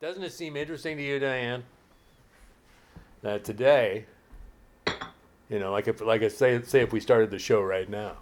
Doesn't 0.00 0.22
it 0.22 0.32
seem 0.32 0.56
interesting 0.56 0.96
to 0.96 1.02
you, 1.02 1.18
Diane, 1.18 1.64
that 3.22 3.42
today, 3.44 4.04
you 5.48 5.58
know, 5.58 5.72
like 5.72 5.88
if, 5.88 6.00
like 6.00 6.22
I 6.22 6.28
say, 6.28 6.62
say 6.62 6.82
if 6.82 6.92
we 6.92 7.00
started 7.00 7.32
the 7.32 7.38
show 7.38 7.60
right 7.60 7.88
now, 7.88 8.16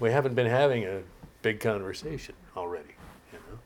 we 0.00 0.10
haven't 0.10 0.34
been 0.34 0.48
having 0.48 0.84
a 0.84 1.02
big 1.42 1.60
conversation 1.60 2.34
already. 2.56 2.94
You 3.32 3.38
know, 3.38 3.58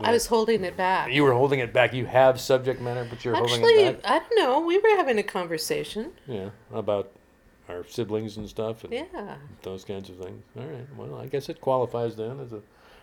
I 0.00 0.10
was 0.12 0.26
holding 0.26 0.64
it 0.64 0.74
back. 0.74 1.12
you 1.12 1.22
were 1.22 1.34
holding 1.34 1.58
it 1.58 1.74
back. 1.74 1.92
You 1.92 2.06
have 2.06 2.40
subject 2.40 2.80
matter, 2.80 3.06
but 3.10 3.22
you're 3.22 3.34
holding 3.36 3.56
Actually, 3.56 3.84
it 3.84 4.02
back. 4.02 4.10
I 4.10 4.18
don't 4.26 4.38
know. 4.38 4.60
We 4.60 4.78
were 4.78 4.96
having 4.96 5.18
a 5.18 5.22
conversation. 5.22 6.12
Yeah, 6.26 6.48
about 6.72 7.12
our 7.68 7.84
siblings 7.86 8.38
and 8.38 8.48
stuff 8.48 8.84
and 8.84 8.92
Yeah. 8.94 9.36
those 9.62 9.84
kinds 9.84 10.08
of 10.08 10.16
things. 10.16 10.42
All 10.56 10.64
right. 10.64 10.86
Well, 10.96 11.20
I 11.20 11.26
guess 11.26 11.50
it 11.50 11.60
qualifies 11.60 12.16
then 12.16 12.40
as 12.40 12.54
a 12.54 12.62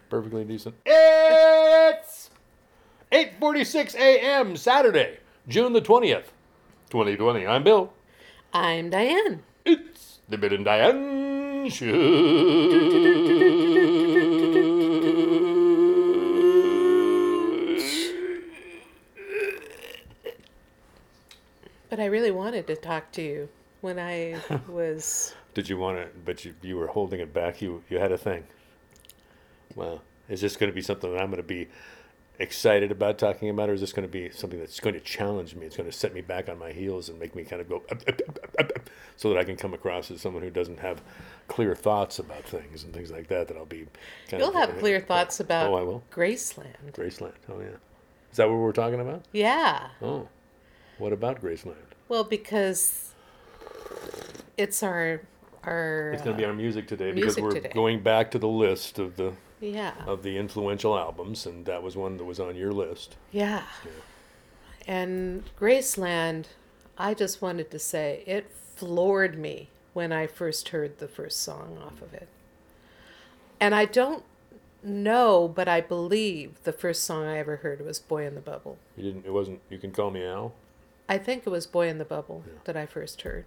perfectly 0.10 0.44
decent. 0.46 0.74
It's 0.86 1.45
8:46 3.40 3.96
a.m. 3.96 4.56
Saturday, 4.56 5.18
June 5.48 5.74
the 5.74 5.82
20th, 5.82 6.28
2020. 6.90 7.46
I'm 7.46 7.64
Bill. 7.64 7.92
I'm 8.54 8.90
Diane. 8.90 9.44
It's 9.66 10.20
the 10.30 10.38
Bill 10.38 10.54
and 10.54 10.64
Diane 10.66 11.70
Show. 11.70 11.92
But 21.90 22.00
I 22.00 22.06
really 22.06 22.32
wanted 22.32 22.68
to 22.68 22.76
talk 22.76 23.12
to 23.14 23.22
you 23.22 23.50
when 23.82 24.00
I 24.00 24.38
was. 24.68 25.36
Did 25.54 25.70
you 25.70 25.78
want 25.78 25.98
to? 25.98 26.08
But 26.26 26.44
you 26.46 26.54
you 26.62 26.78
were 26.78 26.88
holding 26.88 27.20
it 27.20 27.34
back. 27.34 27.62
You 27.62 27.84
you 27.90 28.00
had 28.00 28.12
a 28.12 28.18
thing. 28.18 28.46
Well, 29.76 30.02
is 30.30 30.42
this 30.42 30.56
going 30.56 30.72
to 30.72 30.76
be 30.76 30.82
something 30.82 31.12
that 31.12 31.20
I'm 31.22 31.28
going 31.28 31.38
to 31.42 31.44
be 31.44 31.68
excited 32.40 32.92
about 32.92 33.18
talking 33.18 33.50
about, 33.50 33.70
or 33.70 33.74
is 33.74 33.82
this 33.82 33.94
going 33.94 34.08
to 34.08 34.12
be 34.12 34.30
something 34.30 34.60
that's 34.60 34.80
going 34.80 34.94
to 34.94 35.00
challenge 35.00 35.56
me? 35.56 35.66
It's 35.66 35.78
going 35.78 35.90
to 35.90 35.96
set 35.96 36.14
me 36.14 36.22
back 36.22 36.50
on 36.50 36.58
my 36.60 36.72
heels 36.72 37.10
and 37.10 37.20
make 37.20 37.36
me 37.36 37.44
kind 37.44 37.62
of 37.62 37.70
go, 37.70 37.84
up, 37.90 38.02
up, 38.08 38.22
up, 38.60 38.90
so 39.16 39.30
that 39.30 39.38
I 39.38 39.44
can 39.44 39.56
come 39.56 39.74
across 39.74 40.12
as 40.12 40.22
someone 40.22 40.44
who 40.44 40.50
doesn't 40.50 40.80
have 40.80 41.02
clear 41.48 41.76
thoughts 41.76 42.20
about 42.20 42.44
things 42.44 42.84
and 42.84 42.94
things 42.94 43.12
like 43.12 43.28
that. 43.28 43.48
That 43.48 43.58
I'll 43.58 43.66
be. 43.66 43.88
Kind 44.28 44.42
You'll 44.42 44.50
of, 44.50 44.56
have 44.56 44.78
clear 44.80 45.00
thoughts 45.00 45.40
about 45.40 45.70
Oh, 45.72 45.76
I 45.76 45.82
will. 45.84 46.04
Graceland. 46.12 46.76
Graceland. 46.94 47.34
Oh 47.50 47.60
yeah. 47.60 47.78
Is 48.32 48.38
that 48.38 48.50
what 48.50 48.58
we're 48.58 48.72
talking 48.74 49.00
about? 49.00 49.24
Yeah. 49.32 49.88
Oh, 50.02 50.28
what 50.98 51.14
about 51.14 51.42
Graceland? 51.42 51.76
Well, 52.10 52.24
because 52.24 53.14
it's 54.58 54.84
our 54.84 55.22
our. 55.64 56.12
It's 56.14 56.22
going 56.22 56.36
to 56.36 56.42
be 56.42 56.46
uh, 56.46 56.50
our 56.50 56.54
music 56.54 56.88
today 56.88 57.12
because 57.12 57.38
music 57.38 57.44
we're 57.44 57.52
today. 57.52 57.72
going 57.74 58.02
back 58.04 58.32
to 58.32 58.40
the 58.40 58.48
list 58.48 59.00
of 59.00 59.16
the 59.16 59.34
yeah. 59.60 59.94
of 60.06 60.24
the 60.24 60.38
influential 60.38 60.98
albums, 60.98 61.46
and 61.46 61.66
that 61.66 61.82
was 61.84 61.96
one 61.96 62.18
that 62.18 62.26
was 62.26 62.40
on 62.40 62.56
your 62.56 62.72
list. 62.72 63.16
Yeah. 63.32 63.64
And 64.88 65.44
Graceland, 65.60 66.46
I 66.98 67.14
just 67.14 67.42
wanted 67.42 67.72
to 67.72 67.80
say 67.80 68.24
it 68.28 68.52
floored 68.76 69.38
me 69.38 69.70
when 69.94 70.12
I 70.12 70.28
first 70.28 70.70
heard 70.70 71.00
the 71.00 71.08
first 71.08 71.42
song 71.42 71.78
off 71.84 72.02
of 72.02 72.14
it. 72.14 72.28
And 73.60 73.74
I 73.74 73.86
don't 73.86 74.24
know, 74.84 75.48
but 75.48 75.68
I 75.68 75.82
believe 75.82 76.62
the 76.64 76.74
first 76.74 77.04
song 77.04 77.26
I 77.26 77.38
ever 77.38 77.58
heard 77.58 77.84
was 77.84 78.00
Boy 78.00 78.28
in 78.28 78.36
the 78.36 78.42
Bubble. 78.42 78.78
You 78.96 79.04
didn't. 79.04 79.26
It 79.26 79.32
wasn't. 79.32 79.62
You 79.70 79.78
can 79.80 79.92
call 79.92 80.12
me 80.12 80.24
Al. 80.26 80.54
I 81.08 81.18
think 81.18 81.48
it 81.48 81.50
was 81.50 81.66
Boy 81.66 81.88
in 81.88 81.98
the 81.98 82.06
Bubble 82.06 82.44
Yeah. 82.46 82.54
that 82.66 82.78
I 82.78 82.86
first 82.86 83.22
heard. 83.24 83.46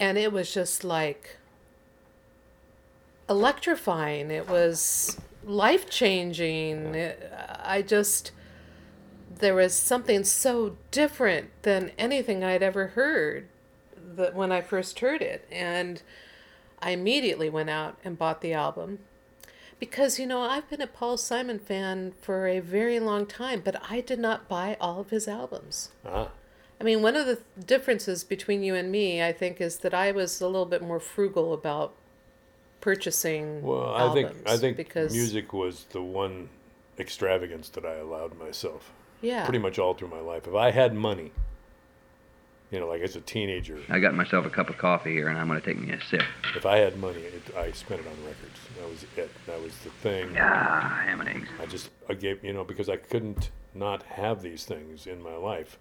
And 0.00 0.16
it 0.16 0.32
was 0.32 0.52
just 0.52 0.82
like 0.82 1.36
electrifying. 3.30 4.30
It 4.30 4.48
was 4.48 5.18
life 5.44 5.88
changing. 5.88 7.12
I 7.62 7.80
just, 7.80 8.32
there 9.34 9.54
was 9.54 9.74
something 9.74 10.24
so 10.24 10.76
different 10.90 11.50
than 11.62 11.92
anything 11.96 12.44
I'd 12.44 12.62
ever 12.62 12.88
heard 12.88 13.48
that 13.96 14.34
when 14.34 14.52
I 14.52 14.60
first 14.60 14.98
heard 14.98 15.22
it. 15.22 15.46
And 15.50 16.02
I 16.82 16.90
immediately 16.90 17.48
went 17.48 17.70
out 17.70 17.96
and 18.04 18.18
bought 18.18 18.40
the 18.40 18.52
album. 18.52 18.98
Because, 19.78 20.18
you 20.18 20.26
know, 20.26 20.42
I've 20.42 20.68
been 20.68 20.82
a 20.82 20.86
Paul 20.86 21.16
Simon 21.16 21.58
fan 21.58 22.12
for 22.20 22.46
a 22.46 22.60
very 22.60 23.00
long 23.00 23.24
time, 23.24 23.62
but 23.64 23.80
I 23.88 24.02
did 24.02 24.18
not 24.18 24.46
buy 24.46 24.76
all 24.78 25.00
of 25.00 25.08
his 25.08 25.26
albums. 25.26 25.90
Ah, 26.04 26.28
I 26.78 26.84
mean, 26.84 27.00
one 27.00 27.16
of 27.16 27.26
the 27.26 27.38
differences 27.62 28.22
between 28.24 28.62
you 28.62 28.74
and 28.74 28.90
me, 28.90 29.22
I 29.22 29.32
think, 29.32 29.58
is 29.58 29.78
that 29.78 29.94
I 29.94 30.12
was 30.12 30.40
a 30.40 30.46
little 30.46 30.66
bit 30.66 30.82
more 30.82 31.00
frugal 31.00 31.54
about 31.54 31.94
purchasing 32.80 33.62
well, 33.62 33.94
I 33.94 34.12
think 34.14 34.32
I 34.46 34.56
think 34.56 34.76
because 34.76 35.12
music 35.12 35.52
was 35.52 35.86
the 35.90 36.02
one 36.02 36.48
extravagance 36.98 37.68
that 37.70 37.84
I 37.84 37.94
allowed 37.94 38.38
myself 38.38 38.90
yeah, 39.20 39.44
pretty 39.44 39.58
much 39.58 39.78
all 39.78 39.94
through 39.94 40.08
my 40.08 40.20
life. 40.20 40.46
If 40.46 40.54
I 40.54 40.70
had 40.70 40.94
money, 40.94 41.32
you 42.70 42.80
know, 42.80 42.88
like 42.88 43.02
as 43.02 43.16
a 43.16 43.20
teenager, 43.20 43.78
I 43.88 43.98
got 43.98 44.14
myself 44.14 44.46
a 44.46 44.50
cup 44.50 44.70
of 44.70 44.78
coffee 44.78 45.12
here, 45.12 45.28
and 45.28 45.38
I'm 45.38 45.48
going 45.48 45.60
to 45.60 45.66
take 45.66 45.78
me 45.78 45.92
a 45.92 46.00
sip. 46.04 46.22
if 46.56 46.64
I 46.64 46.78
had 46.78 46.98
money, 46.98 47.20
it, 47.20 47.54
I 47.56 47.72
spent 47.72 48.00
it 48.00 48.06
on 48.06 48.16
records. 48.24 48.60
That 48.78 48.88
was 48.88 49.04
it. 49.16 49.30
That 49.46 49.62
was 49.62 49.76
the 49.78 49.90
thing. 49.90 50.36
Ah, 50.38 51.02
ham 51.04 51.20
and 51.20 51.28
eggs. 51.28 51.48
I 51.60 51.66
just 51.66 51.90
I 52.08 52.14
gave 52.14 52.42
you 52.44 52.52
know 52.52 52.64
because 52.64 52.88
I 52.88 52.96
couldn't 52.96 53.50
not 53.74 54.02
have 54.04 54.42
these 54.42 54.64
things 54.64 55.06
in 55.06 55.22
my 55.22 55.36
life 55.36 55.78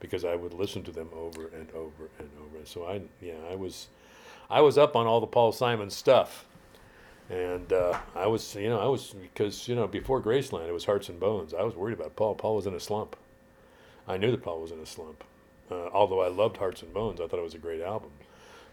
because 0.00 0.24
I 0.24 0.34
would 0.34 0.54
listen 0.54 0.82
to 0.84 0.90
them 0.90 1.10
over 1.14 1.46
and 1.48 1.70
over 1.72 2.10
and 2.18 2.30
over. 2.40 2.64
So 2.64 2.86
I 2.86 3.02
yeah 3.20 3.34
I 3.50 3.54
was 3.54 3.88
I 4.50 4.60
was 4.60 4.76
up 4.76 4.96
on 4.96 5.06
all 5.06 5.20
the 5.20 5.26
Paul 5.26 5.52
Simon 5.52 5.90
stuff, 5.90 6.46
and 7.28 7.72
uh, 7.72 7.98
I 8.16 8.26
was 8.26 8.54
you 8.54 8.68
know 8.68 8.80
I 8.80 8.86
was 8.86 9.14
because 9.14 9.68
you 9.68 9.74
know 9.74 9.86
before 9.86 10.20
Graceland 10.20 10.68
it 10.68 10.72
was 10.72 10.84
Hearts 10.84 11.08
and 11.08 11.20
Bones. 11.20 11.54
I 11.54 11.62
was 11.62 11.76
worried 11.76 11.98
about 11.98 12.16
Paul. 12.16 12.34
Paul 12.34 12.56
was 12.56 12.66
in 12.66 12.74
a 12.74 12.80
slump. 12.80 13.16
I 14.08 14.16
knew 14.16 14.30
that 14.30 14.42
Paul 14.42 14.60
was 14.60 14.72
in 14.72 14.80
a 14.80 14.86
slump. 14.86 15.22
Uh, 15.70 15.88
although 15.92 16.20
I 16.20 16.28
loved 16.28 16.56
Hearts 16.56 16.82
and 16.82 16.92
Bones, 16.92 17.20
I 17.20 17.28
thought 17.28 17.38
it 17.38 17.44
was 17.44 17.54
a 17.54 17.58
great 17.58 17.80
album, 17.80 18.10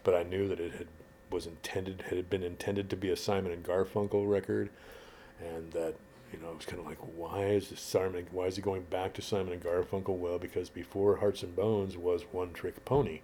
but 0.02 0.14
I 0.14 0.24
knew 0.24 0.48
that 0.48 0.58
it 0.58 0.72
had 0.72 0.88
was 1.30 1.46
intended 1.46 2.02
had 2.08 2.28
been 2.28 2.42
intended 2.42 2.90
to 2.90 2.96
be 2.96 3.10
a 3.10 3.16
Simon 3.16 3.52
and 3.52 3.64
Garfunkel 3.64 4.28
record, 4.28 4.70
and 5.40 5.70
that 5.72 5.94
you 6.32 6.38
know, 6.40 6.50
it 6.50 6.56
was 6.56 6.66
kind 6.66 6.80
of 6.80 6.86
like, 6.86 6.98
why 6.98 7.44
is 7.46 7.70
this 7.70 7.80
Simon? 7.80 8.26
Why 8.32 8.46
is 8.46 8.56
he 8.56 8.62
going 8.62 8.82
back 8.82 9.14
to 9.14 9.22
Simon 9.22 9.52
and 9.52 9.62
Garfunkel? 9.62 10.16
Well, 10.16 10.38
because 10.38 10.68
before 10.68 11.16
Hearts 11.16 11.42
and 11.42 11.56
Bones 11.56 11.96
was 11.96 12.22
One 12.32 12.52
Trick 12.52 12.84
Pony, 12.84 13.20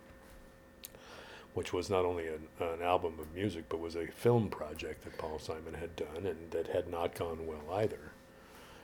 which 1.55 1.73
was 1.73 1.89
not 1.89 2.05
only 2.05 2.27
an, 2.27 2.49
an 2.61 2.83
album 2.83 3.15
of 3.19 3.33
music, 3.35 3.65
but 3.69 3.81
was 3.81 3.97
a 3.97 4.09
film 4.09 4.49
project 4.49 5.05
that 5.05 5.17
Paul 5.17 5.39
Simon 5.39 5.75
had 5.75 5.97
done 5.97 6.27
and 6.27 6.51
that 6.51 6.67
had 6.67 6.89
not 6.91 7.15
gone 7.15 7.47
well 7.47 7.79
either. 7.79 8.13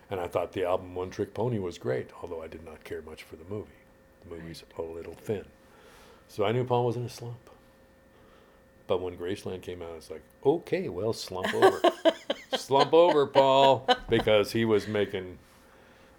And 0.09 0.21
I 0.21 0.27
thought 0.27 0.53
the 0.53 0.65
album 0.65 0.95
One 0.95 1.11
Trick 1.11 1.35
Pony 1.35 1.59
was 1.59 1.79
great, 1.79 2.11
although 2.23 2.43
I 2.43 2.49
did 2.49 2.65
not 2.65 2.85
care 2.85 3.03
much 3.03 3.23
for 3.23 3.37
the 3.37 3.45
movie. 3.45 3.71
The 4.23 4.35
movie's 4.35 4.63
a 4.79 4.83
little 4.83 5.15
thin. 5.15 5.45
So 6.29 6.45
I 6.45 6.53
knew 6.53 6.65
Paul 6.65 6.87
was 6.87 6.97
in 6.97 7.05
a 7.05 7.09
slump. 7.09 7.51
But 8.87 9.01
when 9.01 9.17
Graceland 9.17 9.63
came 9.63 9.83
out, 9.83 9.95
it's 9.97 10.11
like, 10.11 10.23
okay, 10.45 10.89
well, 10.89 11.13
slump 11.13 11.53
over. 11.55 11.81
slump 12.57 12.93
over, 12.93 13.27
Paul, 13.27 13.89
because 14.09 14.51
he 14.53 14.65
was 14.65 14.89
making. 14.89 15.39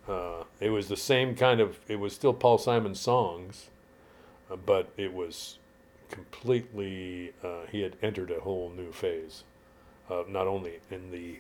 Uh, 0.07 0.43
it 0.61 0.69
was 0.69 0.87
the 0.87 0.95
same 0.95 1.35
kind 1.35 1.59
of. 1.59 1.79
It 1.89 1.97
was 1.97 2.13
still 2.13 2.33
Paul 2.33 2.57
Simon 2.57 2.95
songs, 2.95 3.69
uh, 4.49 4.55
but 4.55 4.89
it 4.95 5.11
was 5.11 5.57
completely. 6.11 7.33
Uh, 7.43 7.65
he 7.71 7.81
had 7.81 7.95
entered 8.01 8.31
a 8.31 8.39
whole 8.41 8.71
new 8.75 8.91
phase, 8.91 9.43
uh, 10.09 10.23
not 10.29 10.47
only 10.47 10.79
in 10.91 11.11
the, 11.11 11.39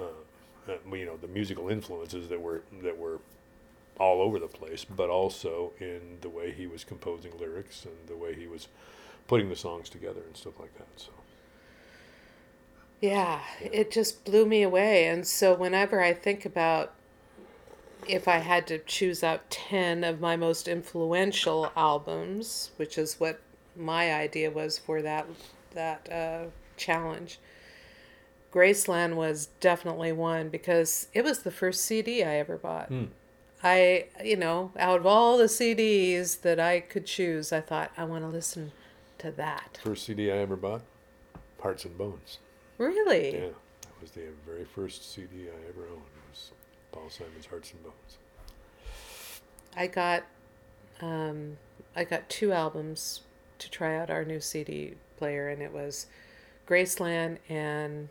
uh, 0.00 0.72
uh, 0.72 0.96
you 0.96 1.06
know, 1.06 1.16
the 1.18 1.28
musical 1.28 1.68
influences 1.68 2.28
that 2.28 2.40
were 2.40 2.62
that 2.82 2.98
were 2.98 3.20
all 3.98 4.22
over 4.22 4.38
the 4.38 4.48
place, 4.48 4.84
but 4.84 5.10
also 5.10 5.72
in 5.80 6.18
the 6.22 6.28
way 6.28 6.52
he 6.52 6.66
was 6.66 6.84
composing 6.84 7.32
lyrics 7.38 7.84
and 7.84 7.94
the 8.08 8.16
way 8.16 8.34
he 8.34 8.46
was 8.46 8.68
putting 9.28 9.48
the 9.48 9.56
songs 9.56 9.88
together 9.90 10.22
and 10.26 10.36
stuff 10.36 10.58
like 10.60 10.74
that. 10.78 10.88
So. 10.96 11.10
yeah, 13.00 13.40
it 13.60 13.90
just 13.90 14.24
blew 14.24 14.46
me 14.46 14.62
away. 14.62 15.06
And 15.08 15.26
so 15.26 15.54
whenever 15.54 16.02
I 16.02 16.12
think 16.12 16.44
about 16.44 16.94
if 18.08 18.28
I 18.28 18.38
had 18.38 18.66
to 18.68 18.78
choose 18.78 19.22
out 19.22 19.50
ten 19.50 20.04
of 20.04 20.20
my 20.20 20.36
most 20.36 20.68
influential 20.68 21.72
albums, 21.76 22.70
which 22.76 22.98
is 22.98 23.20
what 23.20 23.40
my 23.76 24.12
idea 24.12 24.50
was 24.50 24.78
for 24.78 25.02
that 25.02 25.26
that 25.72 26.10
uh, 26.10 26.50
challenge. 26.76 27.38
Graceland 28.52 29.14
was 29.14 29.46
definitely 29.60 30.10
one 30.12 30.48
because 30.48 31.06
it 31.14 31.22
was 31.22 31.40
the 31.40 31.50
first 31.50 31.84
CD 31.84 32.24
I 32.24 32.36
ever 32.36 32.56
bought. 32.56 32.88
Hmm. 32.88 33.04
I, 33.62 34.06
you 34.24 34.36
know, 34.36 34.72
out 34.78 35.00
of 35.00 35.06
all 35.06 35.36
the 35.36 35.44
CDs 35.44 36.40
that 36.40 36.58
I 36.58 36.80
could 36.80 37.06
choose, 37.06 37.52
I 37.52 37.60
thought 37.60 37.92
I 37.96 38.04
want 38.04 38.24
to 38.24 38.28
listen 38.28 38.72
to 39.18 39.30
that. 39.32 39.78
First 39.84 40.06
CD 40.06 40.32
I 40.32 40.38
ever 40.38 40.56
bought, 40.56 40.82
Hearts 41.60 41.84
and 41.84 41.96
Bones. 41.96 42.38
Really? 42.78 43.34
Yeah, 43.34 43.48
that 43.82 44.00
was 44.00 44.12
the 44.12 44.22
very 44.46 44.64
first 44.64 45.12
CD 45.12 45.48
I 45.48 45.68
ever 45.68 45.82
owned. 45.82 46.00
It 46.00 46.30
Was 46.30 46.52
Paul 46.90 47.10
Simon's 47.10 47.46
Hearts 47.46 47.72
and 47.72 47.84
Bones. 47.84 48.18
I 49.76 49.86
got, 49.86 50.24
um, 51.02 51.58
I 51.94 52.04
got 52.04 52.28
two 52.30 52.52
albums 52.52 53.20
to 53.60 53.70
try 53.70 53.96
out 53.96 54.10
our 54.10 54.24
new 54.24 54.40
CD 54.40 54.94
player, 55.16 55.48
and 55.48 55.62
it 55.62 55.72
was 55.72 56.06
Graceland 56.66 57.38
and 57.48 58.08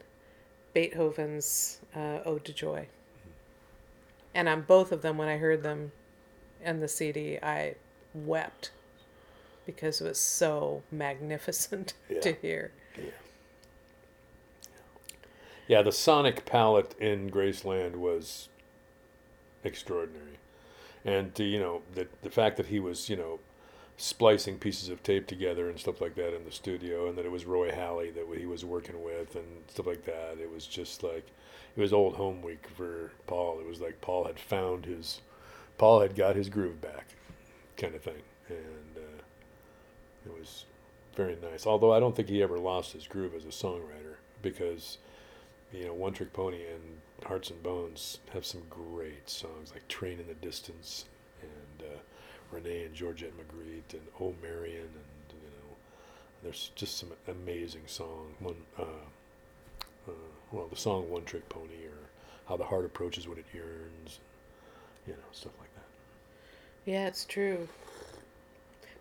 Beethoven's 0.73 1.79
uh, 1.95 2.19
Ode 2.25 2.45
to 2.45 2.53
Joy. 2.53 2.87
And 4.33 4.47
on 4.47 4.61
both 4.61 4.91
of 4.91 5.01
them, 5.01 5.17
when 5.17 5.27
I 5.27 5.37
heard 5.37 5.63
them 5.63 5.91
and 6.63 6.81
the 6.81 6.87
CD, 6.87 7.37
I 7.41 7.75
wept 8.13 8.71
because 9.65 10.01
it 10.01 10.05
was 10.07 10.19
so 10.19 10.83
magnificent 10.91 11.93
Yeah. 12.09 12.19
to 12.21 12.33
hear. 12.33 12.71
Yeah, 15.67 15.83
the 15.83 15.91
sonic 15.91 16.45
palette 16.45 16.95
in 16.99 17.29
Graceland 17.29 17.95
was 17.97 18.49
extraordinary, 19.63 20.39
and 21.05 21.31
uh, 21.39 21.43
you 21.43 21.59
know 21.59 21.83
the 21.93 22.07
the 22.23 22.31
fact 22.31 22.57
that 22.57 22.65
he 22.67 22.79
was 22.79 23.07
you 23.07 23.15
know 23.15 23.39
splicing 23.99 24.57
pieces 24.57 24.87
of 24.87 25.03
tape 25.03 25.27
together 25.27 25.69
and 25.69 25.77
stuff 25.77 25.99
like 25.99 26.15
that 26.15 26.33
in 26.33 26.45
the 26.45 26.51
studio, 26.51 27.07
and 27.07 27.17
that 27.17 27.25
it 27.25 27.31
was 27.31 27.45
Roy 27.45 27.69
Halee 27.69 28.13
that 28.15 28.25
he 28.37 28.45
was 28.45 28.63
working 28.63 29.03
with 29.03 29.35
and 29.35 29.45
stuff 29.67 29.87
like 29.87 30.05
that. 30.05 30.37
It 30.41 30.51
was 30.51 30.65
just 30.65 31.03
like 31.03 31.27
it 31.75 31.81
was 31.81 31.91
old 31.93 32.15
home 32.15 32.41
week 32.41 32.67
for 32.75 33.11
Paul. 33.27 33.59
It 33.59 33.67
was 33.67 33.81
like 33.81 34.01
Paul 34.01 34.23
had 34.23 34.39
found 34.39 34.85
his 34.85 35.21
Paul 35.77 35.99
had 36.01 36.15
got 36.15 36.35
his 36.35 36.49
groove 36.49 36.81
back, 36.81 37.07
kind 37.77 37.93
of 37.93 38.01
thing, 38.01 38.21
and 38.47 38.97
uh, 38.97 39.21
it 40.25 40.39
was 40.39 40.65
very 41.15 41.37
nice. 41.41 41.67
Although 41.67 41.93
I 41.93 41.99
don't 41.99 42.15
think 42.15 42.29
he 42.29 42.41
ever 42.41 42.57
lost 42.57 42.93
his 42.93 43.07
groove 43.07 43.35
as 43.35 43.43
a 43.43 43.49
songwriter 43.49 44.15
because 44.41 44.97
you 45.73 45.85
know, 45.85 45.93
One 45.93 46.13
Trick 46.13 46.33
Pony 46.33 46.61
and 46.65 47.27
Hearts 47.27 47.49
and 47.49 47.61
Bones 47.61 48.19
have 48.33 48.45
some 48.45 48.61
great 48.69 49.29
songs 49.29 49.71
like 49.73 49.87
Train 49.87 50.19
in 50.19 50.27
the 50.27 50.33
Distance 50.33 51.05
Rene 52.51 52.85
and 52.85 52.95
Georgette 52.95 53.33
Magritte 53.37 53.93
and 53.93 54.01
Oh 54.19 54.33
Marion 54.41 54.81
and 54.81 55.33
you 55.41 55.49
know, 55.49 55.75
there's 56.43 56.71
just 56.75 56.97
some 56.97 57.09
amazing 57.27 57.83
song. 57.85 58.33
One, 58.39 58.55
uh, 58.77 58.83
uh, 60.07 60.11
well, 60.51 60.67
the 60.67 60.75
song 60.75 61.09
One 61.09 61.25
Trick 61.25 61.47
Pony 61.49 61.85
or 61.85 62.09
How 62.47 62.57
the 62.57 62.65
Heart 62.65 62.85
Approaches 62.85 63.27
What 63.27 63.37
It 63.37 63.45
Yearns, 63.53 64.19
you 65.05 65.13
know, 65.13 65.19
stuff 65.31 65.53
like 65.59 65.73
that. 65.75 66.91
Yeah, 66.91 67.07
it's 67.07 67.25
true. 67.25 67.67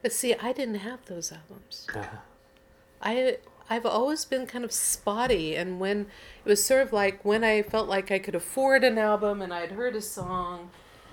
But 0.02 0.12
see, 0.12 0.34
I 0.34 0.52
didn't 0.52 0.76
have 0.76 1.04
those 1.06 1.32
albums. 1.32 1.86
I 3.02 3.38
I've 3.70 3.86
always 3.86 4.24
been 4.24 4.46
kind 4.46 4.64
of 4.64 4.72
spotty 4.72 5.54
and 5.54 5.78
when 5.78 6.06
it 6.44 6.48
was 6.48 6.64
sort 6.64 6.82
of 6.82 6.92
like 6.92 7.24
when 7.24 7.44
I 7.44 7.62
felt 7.62 7.88
like 7.88 8.10
I 8.10 8.18
could 8.18 8.34
afford 8.34 8.82
an 8.82 8.96
album 8.98 9.42
and 9.42 9.52
I'd 9.52 9.72
heard 9.72 9.94
a 9.94 10.00
song 10.00 10.70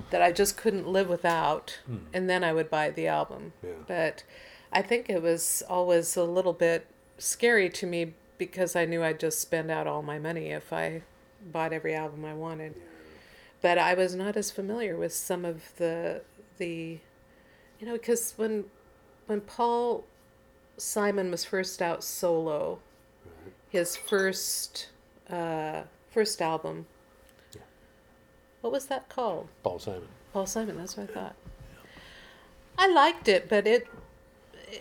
that 0.09 0.21
I 0.21 0.31
just 0.31 0.57
couldn't 0.57 0.87
live 0.87 1.09
without 1.09 1.79
and 2.13 2.29
then 2.29 2.43
I 2.43 2.53
would 2.53 2.69
buy 2.69 2.89
the 2.89 3.07
album. 3.07 3.53
Yeah. 3.63 3.71
But 3.87 4.23
I 4.71 4.81
think 4.81 5.09
it 5.09 5.21
was 5.21 5.63
always 5.69 6.15
a 6.17 6.23
little 6.23 6.53
bit 6.53 6.87
scary 7.17 7.69
to 7.69 7.85
me 7.85 8.13
because 8.37 8.75
I 8.75 8.85
knew 8.85 9.03
I'd 9.03 9.19
just 9.19 9.39
spend 9.39 9.71
out 9.71 9.87
all 9.87 10.01
my 10.01 10.19
money 10.19 10.47
if 10.47 10.73
I 10.73 11.01
bought 11.51 11.73
every 11.73 11.95
album 11.95 12.25
I 12.25 12.33
wanted. 12.33 12.75
But 13.61 13.77
I 13.77 13.93
was 13.93 14.15
not 14.15 14.35
as 14.35 14.51
familiar 14.51 14.97
with 14.97 15.13
some 15.13 15.45
of 15.45 15.75
the 15.77 16.21
the 16.57 16.99
you 17.79 17.87
know 17.87 17.93
because 17.93 18.33
when 18.37 18.65
when 19.27 19.41
Paul 19.41 20.03
Simon 20.77 21.31
was 21.31 21.45
first 21.45 21.81
out 21.81 22.03
solo, 22.03 22.79
his 23.69 23.95
first 23.95 24.89
uh, 25.29 25.83
first 26.09 26.41
album. 26.41 26.85
What 28.65 28.71
was 28.71 28.87
that 28.87 29.09
called? 29.09 29.47
Paul 29.61 29.77
Simon. 29.77 30.07
Paul 30.33 30.47
Simon. 30.47 30.77
That's 30.77 30.97
what 30.97 31.07
I 31.11 31.13
thought. 31.13 31.35
I 32.79 32.87
liked 32.87 33.27
it, 33.27 33.47
but 33.47 33.67
it 33.67 33.87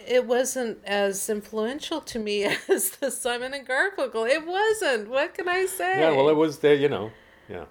it 0.08 0.25
wasn't 0.25 0.78
as 0.86 1.28
influential 1.28 2.00
to 2.00 2.19
me 2.19 2.44
as 2.70 2.92
the 2.92 3.10
Simon 3.10 3.52
and 3.52 3.69
Garfunkel. 3.69 4.26
It 4.26 4.46
wasn't. 4.46 5.10
What 5.10 5.34
can 5.34 5.50
I 5.50 5.66
say? 5.66 6.00
Yeah, 6.00 6.12
well, 6.12 6.31
it 6.31 6.34
was 6.34 6.60
there, 6.60 6.72
you 6.72 6.88
know. 6.88 7.10
Yeah, 7.46 7.66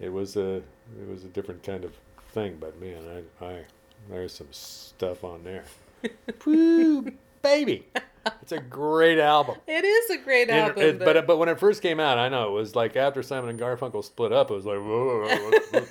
it 0.00 0.10
was 0.10 0.38
a 0.38 0.54
it 1.02 1.06
was 1.06 1.24
a 1.24 1.28
different 1.28 1.62
kind 1.62 1.84
of 1.84 1.92
thing, 2.30 2.56
but 2.58 2.80
man, 2.80 3.02
I, 3.42 3.44
I 3.44 3.64
there's 4.08 4.32
some 4.32 4.48
stuff 4.52 5.22
on 5.22 5.44
there. 5.44 5.64
Woo, 6.46 7.12
baby, 7.42 7.84
it's 8.42 8.52
a 8.52 8.58
great 8.60 9.18
album. 9.18 9.56
It 9.66 9.84
is 9.84 10.10
a 10.10 10.18
great 10.18 10.48
And 10.50 10.58
album, 10.70 10.82
it- 10.82 10.98
but, 10.98 11.14
but 11.14 11.26
but 11.26 11.36
when 11.38 11.48
it 11.48 11.58
first 11.58 11.82
came 11.82 12.00
out, 12.00 12.18
I 12.18 12.28
know 12.28 12.48
it 12.48 12.52
was 12.52 12.74
like 12.76 12.96
after 12.96 13.22
Simon 13.22 13.50
and 13.50 13.58
Garfunkel 13.58 14.04
split 14.04 14.32
up, 14.32 14.50
it 14.50 14.54
was 14.54 14.64
like, 14.66 14.78
whoa, 14.78 15.26
whoa, 15.26 15.86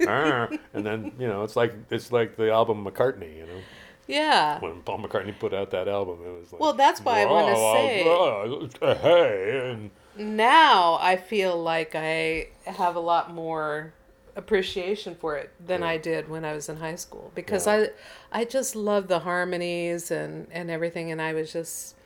whoa, 0.00 0.58
and 0.74 0.86
then 0.86 1.12
you 1.18 1.26
know 1.28 1.42
it's 1.44 1.56
like 1.56 1.74
it's 1.90 2.12
like 2.12 2.36
the 2.36 2.50
album 2.50 2.84
McCartney, 2.84 3.36
you 3.36 3.46
know, 3.46 3.60
yeah. 4.06 4.58
when 4.60 4.80
Paul 4.82 4.98
McCartney 5.00 5.38
put 5.38 5.52
out 5.52 5.70
that 5.72 5.88
album, 5.88 6.18
it 6.24 6.40
was 6.40 6.52
like, 6.52 6.60
Well, 6.60 6.72
that's 6.72 7.00
why 7.00 7.22
I 7.22 7.26
wanna 7.26 7.54
say- 7.56 8.04
whoa, 8.04 8.68
whoa, 8.80 8.94
hey, 8.94 9.70
and 9.72 9.90
now 10.16 10.98
I 11.00 11.16
feel 11.16 11.60
like 11.62 11.94
I 11.94 12.48
have 12.66 12.96
a 12.96 13.00
lot 13.00 13.32
more 13.34 13.92
appreciation 14.38 15.14
for 15.16 15.36
it 15.36 15.50
than 15.66 15.82
I 15.82 15.98
did 15.98 16.28
when 16.28 16.44
I 16.44 16.52
was 16.54 16.68
in 16.68 16.76
high 16.76 16.94
school 16.94 17.32
because 17.34 17.66
Yeah. 17.66 17.88
I 18.32 18.40
I 18.40 18.44
just 18.44 18.76
love 18.76 19.08
the 19.08 19.18
harmonies 19.18 20.10
and 20.12 20.46
and 20.52 20.70
everything 20.70 21.10
and 21.10 21.20
I 21.20 21.34
was 21.34 21.52
just 21.52 21.96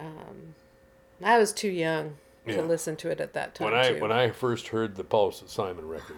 um 0.00 0.54
I 1.22 1.38
was 1.38 1.52
too 1.52 1.68
young 1.68 2.16
Yeah. 2.46 2.56
to 2.56 2.62
listen 2.62 2.96
to 2.96 3.10
it 3.10 3.20
at 3.20 3.34
that 3.34 3.54
time 3.54 3.66
when 3.70 3.74
I 3.74 3.92
too. 3.92 4.00
when 4.00 4.10
I 4.10 4.30
first 4.30 4.68
heard 4.68 4.96
the 4.96 5.04
Paul 5.04 5.30
Simon 5.30 5.86
record, 5.86 6.16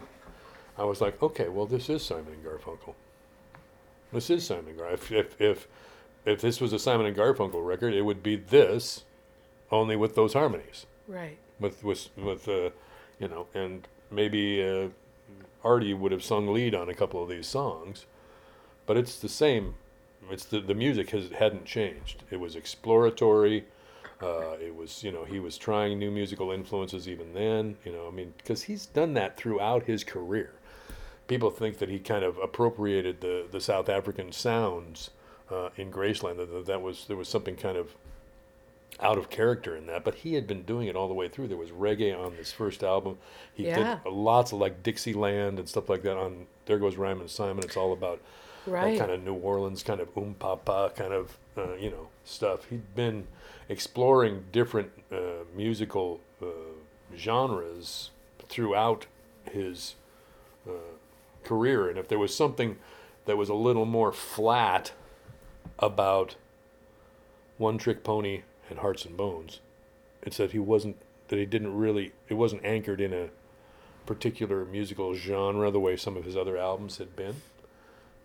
I 0.78 0.84
was 0.84 1.00
like, 1.00 1.20
okay, 1.22 1.48
well, 1.48 1.66
this 1.66 1.90
is 1.90 2.04
Simon 2.04 2.32
and 2.32 2.44
Garfunkel. 2.44 2.94
This 4.12 4.30
is 4.30 4.46
Simon 4.46 4.68
and 4.68 4.78
Gar. 4.78 4.90
If 4.92 5.10
if 5.12 5.40
if, 5.40 5.68
if 6.24 6.40
this 6.40 6.60
was 6.60 6.72
a 6.72 6.78
Simon 6.78 7.06
and 7.06 7.16
Garfunkel 7.16 7.64
record, 7.66 7.92
it 7.92 8.02
would 8.02 8.22
be 8.22 8.36
this, 8.36 9.04
only 9.70 9.96
with 9.96 10.14
those 10.14 10.32
harmonies, 10.32 10.86
right. 11.08 11.36
with 11.60 11.82
with 11.84 12.08
with 12.16 12.48
uh, 12.48 12.70
you 13.18 13.28
know, 13.28 13.46
and 13.54 13.86
maybe 14.10 14.62
uh, 14.62 14.88
Artie 15.62 15.94
would 15.94 16.12
have 16.12 16.22
sung 16.22 16.52
lead 16.52 16.74
on 16.74 16.88
a 16.88 16.94
couple 16.94 17.22
of 17.22 17.28
these 17.28 17.46
songs, 17.46 18.06
but 18.86 18.96
it's 18.96 19.18
the 19.18 19.28
same. 19.28 19.74
It's 20.30 20.44
the 20.44 20.60
the 20.60 20.74
music 20.74 21.10
has 21.10 21.30
hadn't 21.30 21.64
changed. 21.64 22.22
It 22.30 22.40
was 22.40 22.56
exploratory. 22.56 23.64
Uh, 24.22 24.56
it 24.60 24.74
was, 24.74 25.02
you 25.02 25.10
know, 25.10 25.24
he 25.24 25.38
was 25.38 25.58
trying 25.58 25.98
new 25.98 26.10
musical 26.10 26.50
influences 26.50 27.08
even 27.08 27.34
then, 27.34 27.76
you 27.84 27.92
know, 27.92 28.06
I 28.06 28.10
mean, 28.10 28.32
because 28.38 28.62
he's 28.62 28.86
done 28.86 29.12
that 29.14 29.36
throughout 29.36 29.84
his 29.84 30.04
career. 30.04 30.52
People 31.26 31.50
think 31.50 31.78
that 31.78 31.88
he 31.88 31.98
kind 31.98 32.24
of 32.24 32.38
appropriated 32.38 33.20
the, 33.20 33.44
the 33.50 33.60
South 33.60 33.88
African 33.88 34.32
sounds 34.32 35.10
uh, 35.50 35.70
in 35.76 35.90
Graceland, 35.90 36.36
that, 36.36 36.50
that 36.52 36.66
that 36.66 36.80
was 36.80 37.06
there 37.06 37.16
was 37.16 37.28
something 37.28 37.56
kind 37.56 37.76
of 37.76 37.94
out 39.00 39.18
of 39.18 39.28
character 39.30 39.76
in 39.76 39.86
that, 39.86 40.04
but 40.04 40.14
he 40.16 40.34
had 40.34 40.46
been 40.46 40.62
doing 40.62 40.86
it 40.88 40.96
all 40.96 41.08
the 41.08 41.14
way 41.14 41.28
through. 41.28 41.48
There 41.48 41.56
was 41.56 41.70
reggae 41.70 42.16
on 42.16 42.36
this 42.36 42.52
first 42.52 42.82
album. 42.84 43.18
He 43.52 43.66
Yeah. 43.66 43.98
did 44.04 44.10
lots 44.12 44.52
of 44.52 44.58
like 44.60 44.82
Dixieland 44.82 45.58
and 45.58 45.68
stuff 45.68 45.88
like 45.88 46.02
that 46.02 46.16
on 46.16 46.46
There 46.66 46.78
Goes 46.78 46.96
Rhymin' 46.96 47.28
Simon. 47.28 47.64
It's 47.64 47.76
all 47.76 47.92
about 47.92 48.20
Right. 48.66 48.92
that 48.92 48.98
kind 48.98 49.10
of 49.10 49.22
New 49.22 49.34
Orleans 49.34 49.82
kind 49.82 50.00
of 50.00 50.16
um 50.16 50.34
papa 50.38 50.92
kind 50.96 51.12
of 51.12 51.36
uh, 51.56 51.74
you 51.74 51.90
know 51.90 52.08
stuff. 52.24 52.66
He'd 52.66 52.94
been 52.94 53.26
exploring 53.68 54.44
different 54.52 54.90
uh, 55.12 55.44
musical 55.54 56.20
uh, 56.42 56.46
genres 57.16 58.10
throughout 58.48 59.06
his 59.50 59.94
uh, 60.68 60.72
career, 61.44 61.88
and 61.88 61.98
if 61.98 62.08
there 62.08 62.18
was 62.18 62.34
something 62.34 62.78
that 63.26 63.36
was 63.36 63.48
a 63.48 63.54
little 63.54 63.84
more 63.84 64.12
flat 64.12 64.92
about 65.78 66.36
One 67.58 67.78
Trick 67.78 68.02
Pony 68.04 68.42
Hearts 68.78 69.04
and 69.04 69.16
Bones, 69.16 69.60
it's 70.22 70.36
that 70.38 70.52
he 70.52 70.58
wasn't 70.58 70.96
that 71.28 71.38
he 71.38 71.46
didn't 71.46 71.76
really 71.76 72.12
it 72.28 72.34
wasn't 72.34 72.64
anchored 72.64 73.00
in 73.00 73.12
a 73.12 73.28
particular 74.06 74.64
musical 74.64 75.14
genre 75.14 75.70
the 75.70 75.80
way 75.80 75.96
some 75.96 76.16
of 76.16 76.24
his 76.24 76.36
other 76.36 76.58
albums 76.58 76.98
had 76.98 77.16
been 77.16 77.36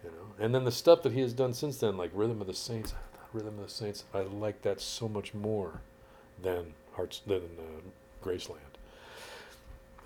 you 0.04 0.12
know? 0.12 0.44
And 0.44 0.54
then 0.54 0.64
the 0.64 0.72
stuff 0.72 1.04
that 1.04 1.14
he 1.14 1.22
has 1.22 1.34
done 1.34 1.54
since 1.54 1.78
then 1.78 1.98
like 1.98 2.12
rhythm 2.14 2.42
of 2.42 2.48
the 2.48 2.54
saints 2.54 2.94
rhythm 3.32 3.60
of 3.60 3.68
the 3.68 3.72
saints 3.72 4.06
i 4.14 4.22
like 4.22 4.64
that 4.64 4.82
so 4.82 5.08
much 5.08 5.36
more 5.36 5.82
than 6.42 6.74
hearts 6.94 7.22
than 7.28 7.42
uh, 7.60 8.26
graceland. 8.26 8.58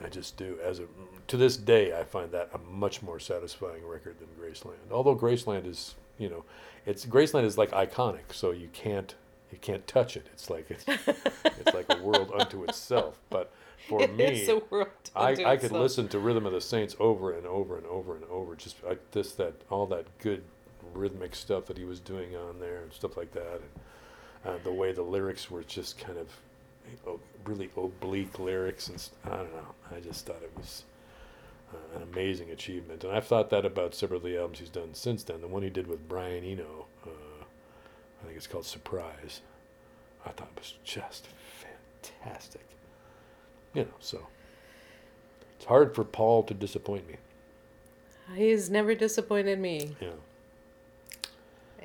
I 0.04 0.10
just 0.10 0.36
do 0.36 0.58
as 0.64 0.80
a 0.80 0.84
to 1.28 1.38
this 1.38 1.56
day 1.56 1.98
i 1.98 2.04
find 2.04 2.32
that 2.32 2.50
a 2.54 2.58
much 2.58 3.02
more 3.02 3.20
satisfying 3.20 3.88
record 3.88 4.16
than 4.20 4.28
graceland. 4.40 4.92
Although 4.92 5.16
graceland 5.16 5.66
is 5.68 5.96
you 6.18 6.30
know 6.30 6.44
it's 6.86 7.06
graceland 7.06 7.46
is 7.46 7.58
like 7.58 7.72
iconic 7.72 8.34
so 8.34 8.52
you 8.52 8.70
can't 8.74 9.16
you 9.54 9.60
can't 9.62 9.88
touch 9.88 10.18
it 10.18 10.28
it's 10.34 10.50
like 10.50 10.70
it's, 10.70 10.86
it's 10.88 11.74
like 11.74 11.86
a 11.90 12.02
world 12.02 12.32
unto 12.38 12.64
itself 12.64 13.20
but 13.30 13.54
for 13.88 14.02
It 14.04 14.16
me 14.16 14.48
a 14.48 14.58
world 14.70 14.88
I, 15.16 15.32
I 15.46 15.58
could 15.58 15.72
listen 15.72 16.08
to 16.10 16.20
Rhythm 16.20 16.46
of 16.46 16.54
the 16.54 16.62
Saints 16.62 16.96
over 17.00 17.32
and 17.32 17.46
over 17.46 17.78
and 17.78 17.86
over 17.86 18.16
and 18.16 18.24
over. 18.26 18.56
Just 18.56 18.78
I, 18.90 18.98
this 19.12 19.34
that 19.34 19.54
all 19.70 19.86
that 19.88 20.06
good 20.20 20.44
rhythmic 20.94 21.36
stuff 21.36 21.66
that 21.66 21.78
he 21.78 21.86
was 21.86 22.00
doing 22.00 22.36
on 22.36 22.60
there 22.60 22.82
and 22.82 22.94
stuff 22.94 23.18
like 23.18 23.32
that, 23.34 23.62
and 24.46 24.56
uh, 24.56 24.58
the 24.64 24.72
way 24.72 24.92
the 24.92 25.02
lyrics 25.02 25.52
were 25.52 25.64
just 25.64 25.98
kind 25.98 26.18
of 26.18 26.30
oh, 27.08 27.20
really 27.46 27.70
oblique 27.78 28.40
lyrics 28.40 28.88
and 28.88 29.10
I 29.26 29.38
don't 29.38 29.54
know. 29.54 29.76
I 29.96 30.00
just 30.00 30.26
thought 30.26 30.42
it 30.42 30.52
was 30.58 30.84
uh, 31.74 31.98
an 31.98 32.04
amazing 32.04 32.52
achievement, 32.52 33.04
and 33.04 33.14
I've 33.14 33.28
thought 33.28 33.50
that 33.50 33.66
about 33.66 33.94
several 33.96 34.18
of 34.18 34.24
the 34.24 34.38
albums 34.38 34.60
he's 34.60 34.70
done 34.70 34.94
since 34.94 35.24
then. 35.24 35.42
The 35.42 35.48
one 35.48 35.64
he 35.64 35.70
did 35.70 35.88
with 35.88 36.08
Brian 36.08 36.44
Eno, 36.44 36.86
I 38.24 38.28
think 38.28 38.38
it's 38.38 38.48
called 38.48 38.66
Surprise. 38.66 39.42
I 40.26 40.30
thought 40.30 40.50
it 40.56 40.60
was 40.60 40.76
just 40.84 41.28
fantastic. 42.02 42.66
You 43.74 43.84
know, 43.84 43.94
so 44.00 44.28
it's 45.58 45.66
hard 45.66 45.94
for 45.94 46.04
Paul 46.04 46.44
to 46.44 46.54
disappoint 46.54 47.08
me. 47.08 47.16
He's 48.36 48.70
never 48.70 48.96
disappointed 48.96 49.60
me. 49.60 49.96
Yeah. 50.00 50.12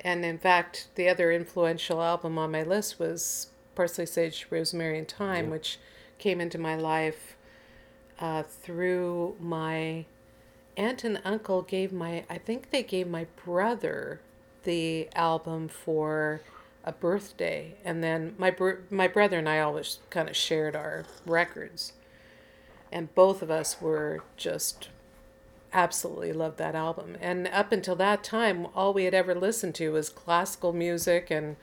And 0.01 0.23
in 0.23 0.37
fact, 0.37 0.87
the 0.95 1.09
other 1.09 1.31
influential 1.31 2.01
album 2.01 2.37
on 2.37 2.51
my 2.51 2.63
list 2.63 2.99
was 2.99 3.47
Parsley, 3.75 4.05
Sage, 4.05 4.47
Rosemary, 4.49 4.97
and 4.97 5.07
Thyme, 5.07 5.45
Yeah. 5.45 5.51
which 5.51 5.77
came 6.17 6.39
into 6.39 6.57
my 6.57 6.75
life 6.77 7.35
uh, 8.19 8.43
through 8.43 9.35
my 9.39 10.05
aunt 10.77 11.03
and 11.03 11.19
uncle 11.25 11.61
gave 11.61 11.91
my, 11.91 12.23
I 12.29 12.37
think 12.37 12.69
they 12.71 12.83
gave 12.83 13.07
my 13.07 13.25
brother 13.45 14.21
the 14.63 15.09
album 15.15 15.67
for 15.67 16.41
a 16.83 16.91
birthday. 16.91 17.75
And 17.83 18.03
then 18.03 18.35
my, 18.37 18.51
br- 18.51 18.81
my 18.89 19.07
brother 19.07 19.37
and 19.37 19.49
I 19.49 19.59
always 19.59 19.99
kind 20.09 20.29
of 20.29 20.35
shared 20.35 20.75
our 20.75 21.05
records. 21.25 21.93
And 22.91 23.13
both 23.13 23.41
of 23.41 23.51
us 23.51 23.79
were 23.81 24.23
just 24.37 24.89
absolutely 25.71 26.33
loved 26.33 26.57
that 26.57 26.75
album. 26.75 27.15
And 27.21 27.47
up 27.47 27.71
until 27.71 27.95
that 27.97 28.23
time, 28.23 28.67
all 28.75 28.93
we 28.93 29.03
had 29.03 29.13
ever 29.13 29.35
listened 29.35 29.75
to 29.75 29.91
was 29.91 30.09
classical 30.09 30.73
music 30.73 31.29
and, 31.29 31.55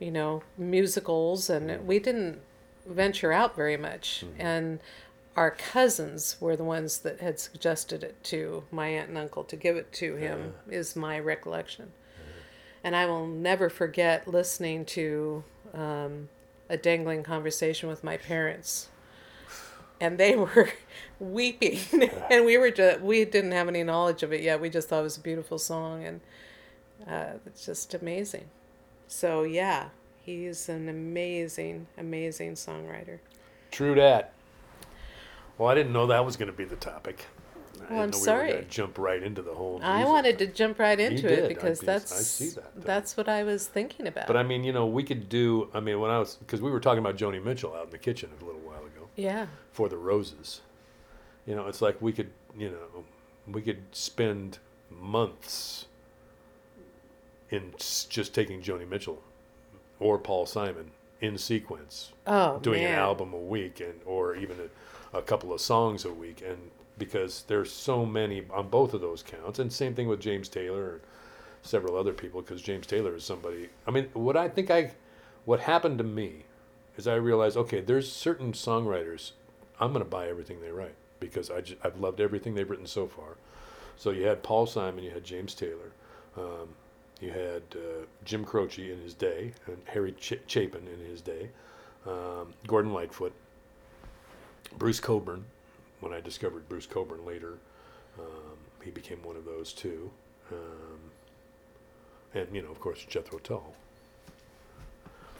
you 0.00 0.10
know, 0.10 0.42
musicals, 0.58 1.48
and 1.48 1.86
we 1.86 1.98
didn't 1.98 2.40
venture 2.84 3.32
out 3.32 3.54
very 3.54 3.76
much. 3.76 4.24
Mm-hmm. 4.26 4.40
And 4.40 4.80
our 5.36 5.50
cousins 5.50 6.36
were 6.40 6.56
the 6.56 6.64
ones 6.64 6.98
that 6.98 7.20
had 7.20 7.38
suggested 7.38 8.02
it 8.02 8.22
to 8.24 8.64
my 8.72 8.88
aunt 8.88 9.10
and 9.10 9.18
uncle 9.18 9.44
to 9.44 9.54
give 9.54 9.76
it 9.76 9.92
to 9.92 10.16
him, 10.16 10.40
uh-huh. 10.40 10.76
is 10.76 10.96
my 10.96 11.18
recollection. 11.18 11.92
And 12.86 12.94
I 12.94 13.06
will 13.06 13.26
never 13.26 13.68
forget 13.68 14.28
listening 14.28 14.84
to 14.86 15.42
um, 15.74 16.28
a 16.68 16.76
dangling 16.76 17.24
conversation 17.24 17.88
with 17.88 18.04
my 18.04 18.16
parents. 18.16 18.90
And 20.00 20.18
they 20.18 20.36
were 20.36 20.70
weeping. 21.18 21.80
And 22.30 22.44
we 22.44 22.56
were 22.56 22.70
just 22.70 23.00
we 23.00 23.24
didn't 23.24 23.52
have 23.52 23.66
any 23.66 23.82
knowledge 23.82 24.22
of 24.22 24.32
it 24.32 24.40
yet. 24.40 24.60
We 24.60 24.70
just 24.70 24.88
thought 24.88 25.00
it 25.00 25.02
was 25.02 25.16
a 25.16 25.20
beautiful 25.20 25.58
song. 25.58 26.04
And 26.04 26.20
uh, 27.08 27.38
it's 27.44 27.66
just 27.66 27.92
amazing. 27.92 28.44
So 29.08 29.42
yeah 29.42 29.88
he's 30.26 30.68
an 30.68 30.88
amazing 30.88 31.86
amazing 31.96 32.54
songwriter. 32.54 33.20
True 33.70 33.94
that. 33.94 34.32
Well, 35.56 35.68
I 35.68 35.74
didn't 35.74 35.92
know 35.92 36.06
that 36.08 36.24
was 36.24 36.36
going 36.36 36.50
to 36.50 36.56
be 36.56 36.64
the 36.64 36.76
topic. 36.76 37.26
I 37.82 37.92
Well, 37.92 38.02
I'm 38.02 38.10
we 38.10 38.16
sorry. 38.16 38.66
jump 38.68 38.98
right 38.98 39.22
into 39.22 39.42
the 39.42 39.54
whole. 39.54 39.80
i 39.82 40.04
wanted 40.04 40.38
to 40.38 40.46
jump 40.46 40.78
right 40.78 40.98
into. 40.98 41.28
I 41.28 41.32
it 41.44 41.48
because. 41.48 41.82
I 41.82 41.86
that's 41.86 42.14
see 42.26 42.50
that, 42.50 42.74
though. 42.74 42.82
that's 42.86 43.16
what 43.16 43.28
i 43.28 43.42
was 43.42 43.66
thinking 43.66 44.06
about 44.06 44.26
But 44.26 44.36
I 44.36 44.42
mean, 44.42 44.64
you 44.64 44.72
know, 44.72 44.86
we 44.86 45.02
could 45.02 45.28
do. 45.28 45.68
I 45.74 45.80
mean, 45.80 46.00
when 46.00 46.10
I 46.10 46.18
was 46.18 46.34
because 46.36 46.60
we 46.60 46.70
were 46.70 46.80
talking 46.80 46.98
about 47.00 47.16
Joni 47.16 47.42
Mitchell 47.42 47.74
out 47.74 47.84
in 47.86 47.90
the 47.90 47.98
kitchen 47.98 48.30
a 48.40 48.44
little 48.44 48.60
while 48.60 48.84
ago 48.84 49.08
yeah 49.16 49.46
for 49.72 49.88
the 49.88 49.96
roses. 49.96 50.60
You 51.46 51.54
know, 51.54 51.66
it's 51.68 51.80
like 51.80 52.00
we 52.02 52.12
could, 52.12 52.30
you 52.58 52.70
know, 52.70 53.04
we 53.46 53.62
could 53.62 53.82
spend 53.92 54.58
months 54.90 55.86
in 57.50 57.72
just 58.08 58.34
taking 58.34 58.60
Joni 58.60 58.88
Mitchell 58.88 59.22
or 60.00 60.18
Paul 60.18 60.46
Simon 60.46 60.90
in 61.20 61.38
sequence, 61.38 62.12
oh 62.26 62.58
doing 62.58 62.82
man. 62.82 62.94
an 62.94 62.98
album 62.98 63.32
a 63.32 63.38
week 63.38 63.80
and 63.80 63.94
or 64.04 64.34
even 64.36 64.56
a, 65.14 65.18
a 65.18 65.22
couple 65.22 65.52
of 65.52 65.60
songs 65.60 66.04
a 66.04 66.12
week, 66.12 66.42
and 66.46 66.70
because 66.98 67.44
there's 67.46 67.72
so 67.72 68.06
many 68.06 68.44
on 68.50 68.68
both 68.68 68.94
of 68.94 69.00
those 69.00 69.22
counts, 69.22 69.58
and 69.58 69.72
same 69.72 69.94
thing 69.94 70.08
with 70.08 70.20
James 70.20 70.48
Taylor 70.48 70.92
and 70.92 71.00
several 71.62 71.96
other 71.96 72.12
people, 72.12 72.40
because 72.40 72.62
James 72.62 72.86
Taylor 72.86 73.16
is 73.16 73.24
somebody. 73.24 73.68
I 73.86 73.90
mean, 73.90 74.08
what 74.14 74.36
I 74.36 74.48
think 74.48 74.70
I, 74.70 74.92
what 75.44 75.60
happened 75.60 75.98
to 75.98 76.04
me, 76.04 76.44
is 76.96 77.06
I 77.06 77.16
realized 77.16 77.56
okay, 77.56 77.80
there's 77.80 78.10
certain 78.10 78.52
songwriters, 78.52 79.32
I'm 79.78 79.92
going 79.92 80.04
to 80.04 80.10
buy 80.10 80.28
everything 80.28 80.60
they 80.60 80.70
write 80.70 80.94
because 81.20 81.50
I 81.50 81.60
just, 81.60 81.78
I've 81.84 82.00
loved 82.00 82.20
everything 82.20 82.54
they've 82.54 82.68
written 82.68 82.86
so 82.86 83.06
far. 83.06 83.36
So 83.96 84.10
you 84.10 84.26
had 84.26 84.42
Paul 84.42 84.66
Simon, 84.66 85.04
you 85.04 85.10
had 85.10 85.24
James 85.24 85.54
Taylor, 85.54 85.92
um, 86.36 86.68
you 87.20 87.30
had 87.30 87.62
uh, 87.74 88.04
Jim 88.24 88.44
Croce 88.44 88.90
in 88.90 89.00
his 89.00 89.14
day, 89.14 89.52
and 89.66 89.78
Harry 89.86 90.12
Ch- 90.12 90.40
Chapin 90.46 90.86
in 90.86 91.10
his 91.10 91.20
day, 91.22 91.48
um, 92.06 92.52
Gordon 92.66 92.92
Lightfoot, 92.92 93.32
Bruce 94.78 95.00
Cockburn. 95.00 95.44
When 96.00 96.12
I 96.12 96.20
discovered 96.20 96.68
Bruce 96.68 96.86
Cockburn 96.86 97.24
later, 97.24 97.54
um, 98.18 98.56
he 98.84 98.90
became 98.90 99.22
one 99.22 99.36
of 99.36 99.44
those 99.44 99.72
too, 99.72 100.10
um, 100.52 100.98
and 102.34 102.46
you 102.54 102.62
know, 102.62 102.70
of 102.70 102.80
course, 102.80 103.04
Jethro 103.04 103.38
Tull. 103.38 103.74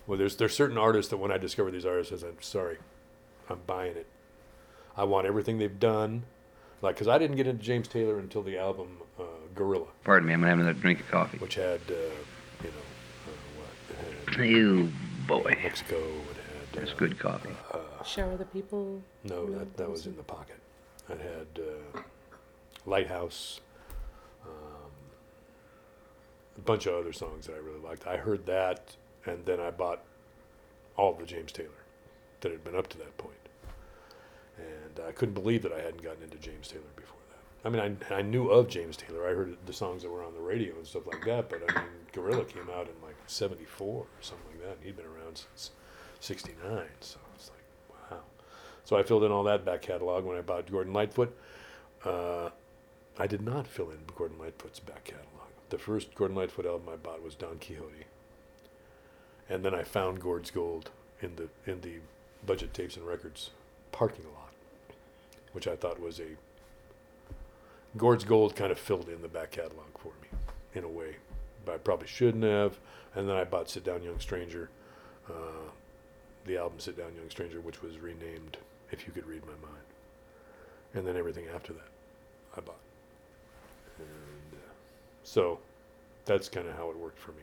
Well, 0.06 0.18
there's 0.18 0.36
there's 0.36 0.54
certain 0.54 0.78
artists 0.78 1.10
that 1.10 1.16
when 1.18 1.30
I 1.32 1.38
discover 1.38 1.70
these 1.70 1.84
artists, 1.86 2.22
I 2.24 2.28
I'm 2.28 2.40
sorry, 2.40 2.78
I'm 3.50 3.60
buying 3.66 3.96
it. 3.96 4.06
I 4.96 5.04
want 5.04 5.26
everything 5.26 5.58
they've 5.58 5.78
done, 5.80 6.22
like 6.80 6.94
because 6.94 7.08
I 7.08 7.18
didn't 7.18 7.36
get 7.36 7.46
into 7.46 7.62
James 7.62 7.88
Taylor 7.88 8.18
until 8.18 8.42
the 8.42 8.56
album 8.58 8.98
uh, 9.18 9.24
Gorilla, 9.54 9.86
Pardon 10.04 10.26
me, 10.28 10.32
I'm 10.34 10.40
gonna 10.40 10.50
have 10.50 10.60
another 10.60 10.78
drink 10.78 11.00
of 11.00 11.08
coffee. 11.10 11.38
which 11.38 11.56
had 11.56 11.80
uh, 11.90 11.92
you 12.62 12.70
know 12.70 12.86
uh, 13.26 13.60
what 13.60 14.36
had 14.38 14.46
You 14.48 14.90
boy, 15.26 15.56
Mexico, 15.62 16.00
it 16.76 16.80
had 16.80 16.88
that's 16.88 16.94
uh, 16.96 16.98
good 16.98 17.18
coffee. 17.18 17.50
shower 18.04 18.36
the 18.36 18.44
people 18.46 19.02
No, 19.24 19.46
that, 19.58 19.76
that 19.76 19.90
was 19.90 20.06
in 20.06 20.16
the 20.16 20.22
pocket. 20.22 20.56
I 21.08 21.12
had 21.12 21.60
uh, 21.60 22.00
Lighthouse, 22.84 23.60
um, 24.44 24.90
a 26.56 26.60
bunch 26.60 26.86
of 26.86 26.94
other 26.94 27.12
songs 27.12 27.46
that 27.46 27.54
I 27.54 27.58
really 27.58 27.80
liked. 27.80 28.06
I 28.06 28.16
heard 28.16 28.46
that, 28.46 28.96
and 29.24 29.44
then 29.44 29.60
I 29.60 29.70
bought 29.70 30.02
all 30.96 31.12
the 31.14 31.26
James 31.26 31.52
Taylor 31.52 31.70
that 32.40 32.52
had 32.52 32.64
been 32.64 32.76
up 32.76 32.88
to 32.88 32.98
that 32.98 33.16
point. 33.18 33.34
And 34.58 35.00
I 35.06 35.12
couldn't 35.12 35.34
believe 35.34 35.62
that 35.62 35.72
I 35.72 35.80
hadn't 35.80 36.02
gotten 36.02 36.22
into 36.22 36.38
James 36.38 36.68
Taylor 36.68 36.84
before 36.96 37.18
that. 37.30 37.68
I 37.68 37.70
mean, 37.70 37.98
I, 38.10 38.14
I 38.14 38.22
knew 38.22 38.48
of 38.48 38.68
James 38.68 38.96
Taylor. 38.96 39.28
I 39.28 39.34
heard 39.34 39.56
the 39.66 39.72
songs 39.72 40.02
that 40.02 40.10
were 40.10 40.24
on 40.24 40.34
the 40.34 40.40
radio 40.40 40.74
and 40.76 40.86
stuff 40.86 41.06
like 41.06 41.24
that, 41.26 41.50
but 41.50 41.60
I 41.68 41.80
mean, 41.80 41.90
Gorilla 42.12 42.44
came 42.44 42.68
out 42.70 42.88
in 42.88 42.94
like 43.06 43.16
74 43.26 43.86
or 43.86 44.06
something 44.20 44.46
like 44.52 44.62
that, 44.62 44.76
and 44.76 44.84
he'd 44.84 44.96
been 44.96 45.06
around 45.06 45.36
since 45.36 45.70
69. 46.26 46.60
So 47.00 47.18
it's 47.34 47.50
like, 47.50 48.10
wow. 48.10 48.18
So 48.84 48.96
I 48.96 49.02
filled 49.02 49.24
in 49.24 49.32
all 49.32 49.44
that 49.44 49.64
back 49.64 49.82
catalog 49.82 50.24
when 50.24 50.36
I 50.36 50.40
bought 50.40 50.70
Gordon 50.70 50.92
Lightfoot. 50.92 51.36
Uh, 52.04 52.50
I 53.18 53.26
did 53.26 53.42
not 53.42 53.66
fill 53.66 53.90
in 53.90 53.98
Gordon 54.14 54.38
Lightfoot's 54.38 54.80
back 54.80 55.04
catalog. 55.04 55.48
The 55.70 55.78
first 55.78 56.14
Gordon 56.14 56.36
Lightfoot 56.36 56.66
album 56.66 56.88
I 56.92 56.96
bought 56.96 57.22
was 57.22 57.34
Don 57.34 57.58
Quixote, 57.58 58.04
and 59.48 59.64
then 59.64 59.74
I 59.74 59.82
found 59.82 60.20
Gord's 60.20 60.50
Gold 60.50 60.90
in 61.20 61.36
the 61.36 61.48
in 61.70 61.80
the 61.80 61.94
budget 62.44 62.74
tapes 62.74 62.96
and 62.96 63.06
records 63.06 63.50
parking 63.90 64.26
lot, 64.34 64.52
which 65.52 65.66
I 65.66 65.74
thought 65.74 66.00
was 66.00 66.20
a 66.20 66.36
Gord's 67.96 68.24
Gold 68.24 68.54
kind 68.54 68.70
of 68.70 68.78
filled 68.78 69.08
in 69.08 69.22
the 69.22 69.28
back 69.28 69.52
catalog 69.52 69.86
for 69.98 70.12
me 70.22 70.28
in 70.74 70.84
a 70.84 70.88
way, 70.88 71.16
but 71.64 71.74
I 71.74 71.78
probably 71.78 72.06
shouldn't 72.08 72.44
have. 72.44 72.78
And 73.14 73.28
then 73.28 73.36
I 73.36 73.44
bought 73.44 73.70
Sit 73.70 73.82
Down 73.82 74.02
Young 74.02 74.20
Stranger, 74.20 74.68
uh, 75.30 75.70
the 76.46 76.56
album 76.56 76.78
Sit 76.78 76.96
Down 76.96 77.14
Young 77.16 77.30
Stranger, 77.30 77.60
which 77.60 77.82
was 77.82 77.98
renamed 77.98 78.56
If 78.90 79.06
You 79.06 79.12
Could 79.12 79.26
Read 79.26 79.42
My 79.42 79.68
Mind. 79.68 79.84
And 80.94 81.06
then 81.06 81.16
everything 81.16 81.46
after 81.54 81.72
that 81.72 81.88
I 82.56 82.60
bought. 82.60 82.76
And 83.98 84.54
uh, 84.54 84.72
so 85.22 85.58
that's 86.24 86.48
kind 86.48 86.68
of 86.68 86.76
how 86.76 86.90
it 86.90 86.96
worked 86.96 87.18
for 87.18 87.32
me. 87.32 87.42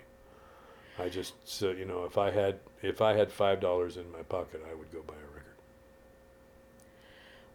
I 0.99 1.09
just, 1.09 1.33
so, 1.43 1.71
you 1.71 1.85
know, 1.85 2.05
if 2.05 2.17
I 2.17 2.31
had 2.31 2.59
if 2.81 3.01
I 3.01 3.13
had 3.13 3.31
five 3.31 3.59
dollars 3.59 3.97
in 3.97 4.11
my 4.11 4.21
pocket, 4.21 4.61
I 4.69 4.75
would 4.75 4.91
go 4.91 5.01
buy 5.01 5.15
a 5.15 5.35
record. 5.35 5.55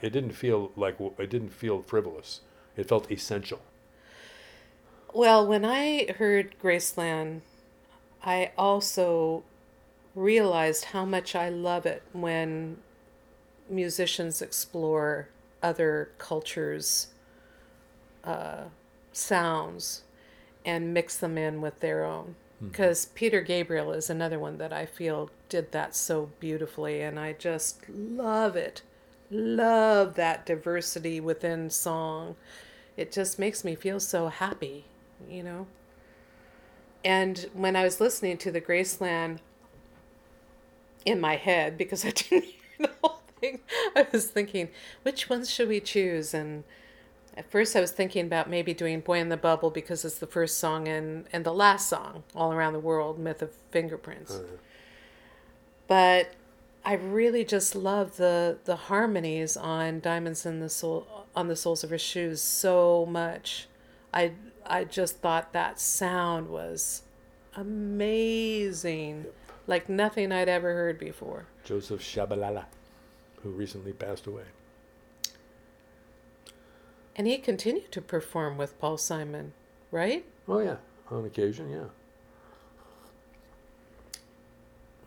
It 0.02 0.10
didn't 0.10 0.32
feel 0.32 0.72
like 0.76 0.96
it 1.18 1.30
didn't 1.30 1.50
feel 1.52 1.82
frivolous. 1.82 2.40
It 2.76 2.88
felt 2.88 3.10
essential. 3.10 3.60
Well, 5.14 5.46
when 5.46 5.64
I 5.64 6.12
heard 6.18 6.54
Graceland, 6.62 7.40
I 8.22 8.52
also 8.58 9.44
realized 10.18 10.86
how 10.86 11.04
much 11.04 11.34
I 11.34 11.48
love 11.48 11.86
it 11.86 12.02
when 12.12 12.78
musicians 13.70 14.42
explore 14.42 15.28
other 15.62 16.10
cultures' 16.18 17.08
uh, 18.24 18.64
sounds 19.12 20.02
and 20.64 20.92
mix 20.92 21.16
them 21.16 21.38
in 21.38 21.60
with 21.60 21.80
their 21.80 22.04
own. 22.04 22.34
Because 22.60 23.06
Peter 23.14 23.40
Gabriel 23.40 23.92
is 23.92 24.10
another 24.10 24.36
one 24.36 24.58
that 24.58 24.72
I 24.72 24.84
feel 24.84 25.30
did 25.48 25.70
that 25.70 25.94
so 25.94 26.30
beautifully, 26.40 27.00
and 27.00 27.16
I 27.16 27.32
just 27.32 27.88
love 27.88 28.56
it. 28.56 28.82
Love 29.30 30.14
that 30.16 30.44
diversity 30.44 31.20
within 31.20 31.70
song. 31.70 32.34
It 32.96 33.12
just 33.12 33.38
makes 33.38 33.64
me 33.64 33.76
feel 33.76 34.00
so 34.00 34.26
happy, 34.26 34.86
you 35.30 35.44
know? 35.44 35.68
And 37.04 37.48
when 37.52 37.76
I 37.76 37.84
was 37.84 38.00
listening 38.00 38.38
to 38.38 38.50
the 38.50 38.60
Graceland 38.60 39.38
in 41.04 41.20
my 41.20 41.36
head, 41.36 41.76
because 41.78 42.04
I 42.04 42.10
didn't 42.14 42.44
hear 42.44 42.52
the 42.78 42.90
whole 43.02 43.20
thing, 43.40 43.60
I 43.96 44.06
was 44.12 44.26
thinking, 44.26 44.68
which 45.02 45.28
ones 45.28 45.50
should 45.50 45.68
we 45.68 45.80
choose? 45.80 46.34
And 46.34 46.64
at 47.36 47.50
first 47.50 47.76
I 47.76 47.80
was 47.80 47.92
thinking 47.92 48.26
about 48.26 48.50
maybe 48.50 48.74
doing 48.74 49.00
Boy 49.00 49.18
in 49.18 49.28
the 49.28 49.36
Bubble 49.36 49.70
because 49.70 50.04
it's 50.04 50.18
the 50.18 50.26
first 50.26 50.58
song 50.58 50.88
and, 50.88 51.26
and 51.32 51.44
the 51.44 51.52
last 51.52 51.88
song, 51.88 52.24
All 52.34 52.52
Around 52.52 52.72
the 52.72 52.80
World, 52.80 53.18
Myth 53.18 53.42
of 53.42 53.52
Fingerprints. 53.70 54.32
Oh, 54.32 54.44
but 55.86 56.32
I 56.84 56.94
really 56.94 57.44
just 57.44 57.74
love 57.74 58.16
the 58.16 58.58
the 58.64 58.76
harmonies 58.76 59.56
on 59.56 60.00
Diamonds 60.00 60.46
in 60.46 60.60
the 60.60 60.68
Soul 60.68 61.26
on 61.34 61.48
the 61.48 61.56
Soles 61.56 61.84
of 61.84 61.90
Her 61.90 61.98
Shoes 61.98 62.40
so 62.40 63.04
much. 63.06 63.68
I 64.12 64.32
I 64.64 64.84
just 64.84 65.18
thought 65.18 65.52
that 65.52 65.80
sound 65.80 66.48
was 66.48 67.02
amazing, 67.54 69.26
like 69.68 69.88
nothing 69.88 70.32
I'd 70.32 70.48
ever 70.48 70.72
heard 70.72 70.98
before. 70.98 71.46
Joseph 71.62 72.00
Shabalala, 72.00 72.64
who 73.42 73.50
recently 73.50 73.92
passed 73.92 74.26
away. 74.26 74.44
And 77.14 77.26
he 77.26 77.36
continued 77.36 77.92
to 77.92 78.00
perform 78.00 78.56
with 78.56 78.78
Paul 78.80 78.96
Simon, 78.96 79.52
right? 79.90 80.24
Oh 80.48 80.60
yeah, 80.60 80.76
on 81.10 81.24
occasion, 81.26 81.70
yeah. 81.70 81.84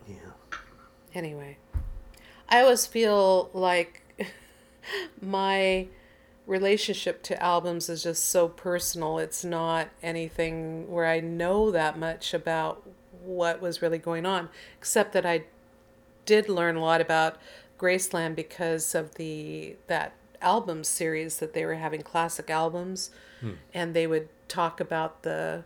Yeah. 0.06 0.56
Anyway, 1.14 1.58
I 2.48 2.60
always 2.60 2.86
feel 2.86 3.50
like 3.52 4.02
my 5.20 5.88
relationship 6.46 7.22
to 7.24 7.42
albums 7.42 7.88
is 7.88 8.02
just 8.02 8.26
so 8.26 8.48
personal. 8.48 9.18
It's 9.18 9.44
not 9.44 9.88
anything 10.02 10.88
where 10.90 11.06
I 11.06 11.20
know 11.20 11.70
that 11.70 11.98
much 11.98 12.34
about 12.34 12.86
what 13.24 13.60
was 13.60 13.82
really 13.82 13.98
going 13.98 14.26
on, 14.26 14.48
except 14.78 15.12
that 15.12 15.26
I 15.26 15.44
did 16.26 16.48
learn 16.48 16.76
a 16.76 16.80
lot 16.80 17.00
about 17.00 17.36
Graceland 17.78 18.36
because 18.36 18.94
of 18.94 19.14
the 19.16 19.76
that 19.88 20.12
album 20.40 20.84
series 20.84 21.38
that 21.38 21.52
they 21.54 21.64
were 21.64 21.74
having 21.74 22.02
classic 22.02 22.50
albums. 22.50 23.10
And 23.74 23.94
they 23.94 24.06
would 24.06 24.28
talk 24.48 24.80
about 24.80 25.22
the 25.22 25.64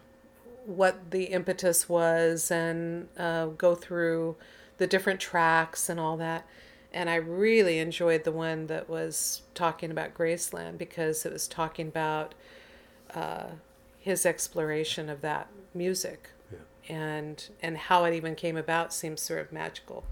what 0.64 1.10
the 1.10 1.24
impetus 1.24 1.88
was 1.88 2.50
and 2.50 3.08
uh, 3.18 3.46
go 3.46 3.74
through 3.74 4.36
the 4.78 4.86
different 4.86 5.20
tracks 5.20 5.88
and 5.88 6.00
all 6.00 6.16
that. 6.16 6.46
And 6.92 7.10
i 7.10 7.16
really 7.16 7.78
enjoyed 7.78 8.24
the 8.24 8.32
one 8.32 8.68
that 8.68 8.88
was 8.88 9.42
talking 9.54 9.90
about 9.90 10.14
graceland 10.14 10.78
because 10.78 11.26
it 11.26 11.32
was 11.32 11.46
talking 11.46 11.88
about 11.88 12.34
uh, 13.14 13.48
his 13.98 14.24
exploration 14.24 15.10
of 15.10 15.20
that 15.20 15.48
music. 15.74 16.30
And 16.88 17.48
and 17.62 17.76
how 17.76 18.04
it 18.04 18.14
even 18.14 18.34
came 18.34 18.56
about 18.56 18.92
seems 18.92 19.20
sort 19.20 19.40
of 19.40 19.52
magical 19.52 20.04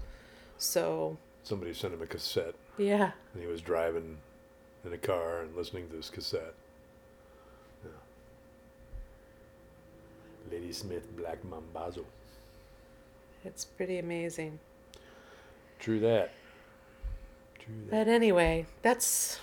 so 0.57 1.17
Somebody 1.43 1.73
sent 1.73 1.93
him 1.93 2.01
a 2.01 2.05
cassette, 2.07 2.55
yeah 2.77 3.11
and 3.33 3.41
he 3.41 3.47
was 3.47 3.61
driving 3.61 4.17
in 4.85 4.91
a 4.93 4.97
car 4.97 5.41
and 5.41 5.55
listening 5.55 5.87
to 5.89 5.95
this 5.95 6.09
cassette. 6.09 6.53
Yeah. 7.83 7.91
Ladysmith 10.51 11.15
Black 11.15 11.39
Mambazo. 11.43 12.03
it's 13.45 13.63
pretty 13.65 13.99
amazing 13.99 14.59
True 15.79 15.99
that. 15.99 16.31
True 17.59 17.73
that. 17.89 17.91
But 17.91 18.07
anyway, 18.07 18.65
that's 18.81 19.39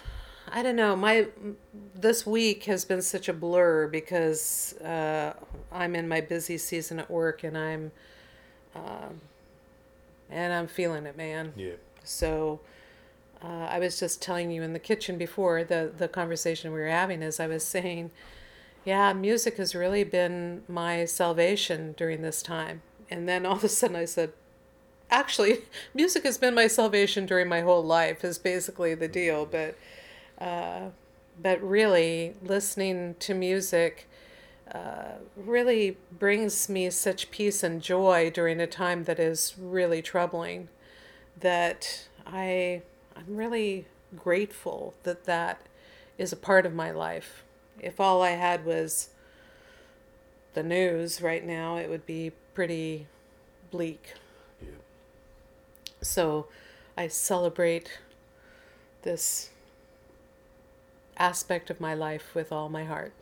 I 0.50 0.62
don't 0.62 0.76
know. 0.76 0.96
My 0.96 1.28
this 1.94 2.26
week 2.26 2.64
has 2.64 2.84
been 2.84 3.02
such 3.02 3.28
a 3.28 3.32
blur 3.32 3.86
because 3.86 4.74
uh, 4.80 5.34
I'm 5.70 5.94
in 5.94 6.08
my 6.08 6.20
busy 6.20 6.58
season 6.58 6.98
at 6.98 7.10
work 7.10 7.44
and 7.44 7.56
I'm 7.56 7.92
um, 8.74 9.20
and 10.30 10.52
I'm 10.52 10.66
feeling 10.66 11.06
it, 11.06 11.16
man. 11.16 11.52
Yeah. 11.56 11.74
So 12.04 12.60
uh, 13.42 13.66
I 13.70 13.78
was 13.78 13.98
just 14.00 14.20
telling 14.20 14.50
you 14.50 14.62
in 14.62 14.72
the 14.72 14.78
kitchen 14.78 15.18
before 15.18 15.64
the 15.64 15.92
the 15.96 16.08
conversation 16.08 16.72
we 16.72 16.80
were 16.80 16.88
having 16.88 17.22
is 17.22 17.38
I 17.38 17.46
was 17.46 17.64
saying, 17.64 18.10
yeah, 18.84 19.12
music 19.12 19.56
has 19.58 19.74
really 19.74 20.04
been 20.04 20.62
my 20.68 21.04
salvation 21.04 21.94
during 21.96 22.22
this 22.22 22.42
time. 22.42 22.82
And 23.10 23.28
then 23.28 23.46
all 23.46 23.56
of 23.56 23.64
a 23.64 23.68
sudden 23.68 23.96
I 23.96 24.06
said, 24.06 24.32
actually, 25.10 25.58
music 25.94 26.24
has 26.24 26.38
been 26.38 26.54
my 26.54 26.66
salvation 26.66 27.26
during 27.26 27.48
my 27.48 27.60
whole 27.60 27.84
life 27.84 28.24
is 28.24 28.38
basically 28.38 28.94
the 28.94 29.08
deal. 29.08 29.46
But 29.46 29.76
uh, 30.42 30.90
but 31.40 31.62
really, 31.62 32.34
listening 32.42 33.14
to 33.20 33.32
music 33.32 34.08
uh, 34.72 35.18
really 35.36 35.96
brings 36.18 36.68
me 36.68 36.90
such 36.90 37.30
peace 37.30 37.62
and 37.62 37.80
joy 37.80 38.28
during 38.28 38.60
a 38.60 38.66
time 38.66 39.04
that 39.04 39.20
is 39.20 39.54
really 39.56 40.02
troubling. 40.02 40.68
That 41.38 42.08
I 42.26 42.82
I'm 43.14 43.36
really 43.36 43.86
grateful 44.16 44.94
that 45.04 45.24
that 45.24 45.62
is 46.18 46.32
a 46.32 46.36
part 46.36 46.66
of 46.66 46.74
my 46.74 46.90
life. 46.90 47.44
If 47.80 48.00
all 48.00 48.20
I 48.20 48.30
had 48.30 48.64
was 48.64 49.10
the 50.54 50.62
news 50.64 51.22
right 51.22 51.44
now, 51.44 51.76
it 51.76 51.88
would 51.88 52.04
be 52.04 52.32
pretty 52.52 53.06
bleak. 53.70 54.14
Yeah. 54.60 54.68
So 56.00 56.48
I 56.96 57.06
celebrate 57.06 58.00
this 59.02 59.51
aspect 61.16 61.70
of 61.70 61.80
my 61.80 61.94
life 61.94 62.34
with 62.34 62.52
all 62.52 62.68
my 62.68 62.84
heart. 62.84 63.12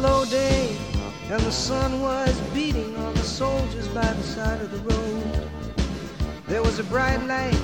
Slow 0.00 0.24
day, 0.24 0.74
and 1.28 1.42
the 1.42 1.52
sun 1.52 2.00
was 2.00 2.34
beating 2.54 2.96
on 2.96 3.12
the 3.12 3.22
soldiers 3.22 3.86
by 3.88 4.10
the 4.14 4.22
side 4.22 4.58
of 4.62 4.70
the 4.70 4.94
road. 4.94 5.50
There 6.46 6.62
was 6.62 6.78
a 6.78 6.84
bright 6.84 7.22
light, 7.26 7.60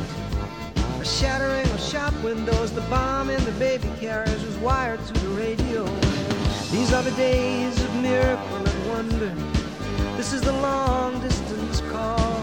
a 1.00 1.04
shattering 1.04 1.64
of 1.64 1.80
shop 1.80 2.12
windows. 2.22 2.72
The 2.72 2.82
bomb 2.92 3.30
in 3.30 3.42
the 3.46 3.52
baby 3.52 3.88
carriage 3.98 4.42
was 4.42 4.54
wired 4.58 5.00
to 5.06 5.12
the 5.14 5.28
radio. 5.28 5.86
These 6.70 6.92
are 6.92 7.02
the 7.02 7.16
days 7.16 7.82
of 7.82 7.94
miracle 8.02 8.56
and 8.70 8.88
wonder. 8.90 9.34
This 10.18 10.34
is 10.34 10.42
the 10.42 10.52
long 10.52 11.18
distance 11.22 11.80
call. 11.90 12.42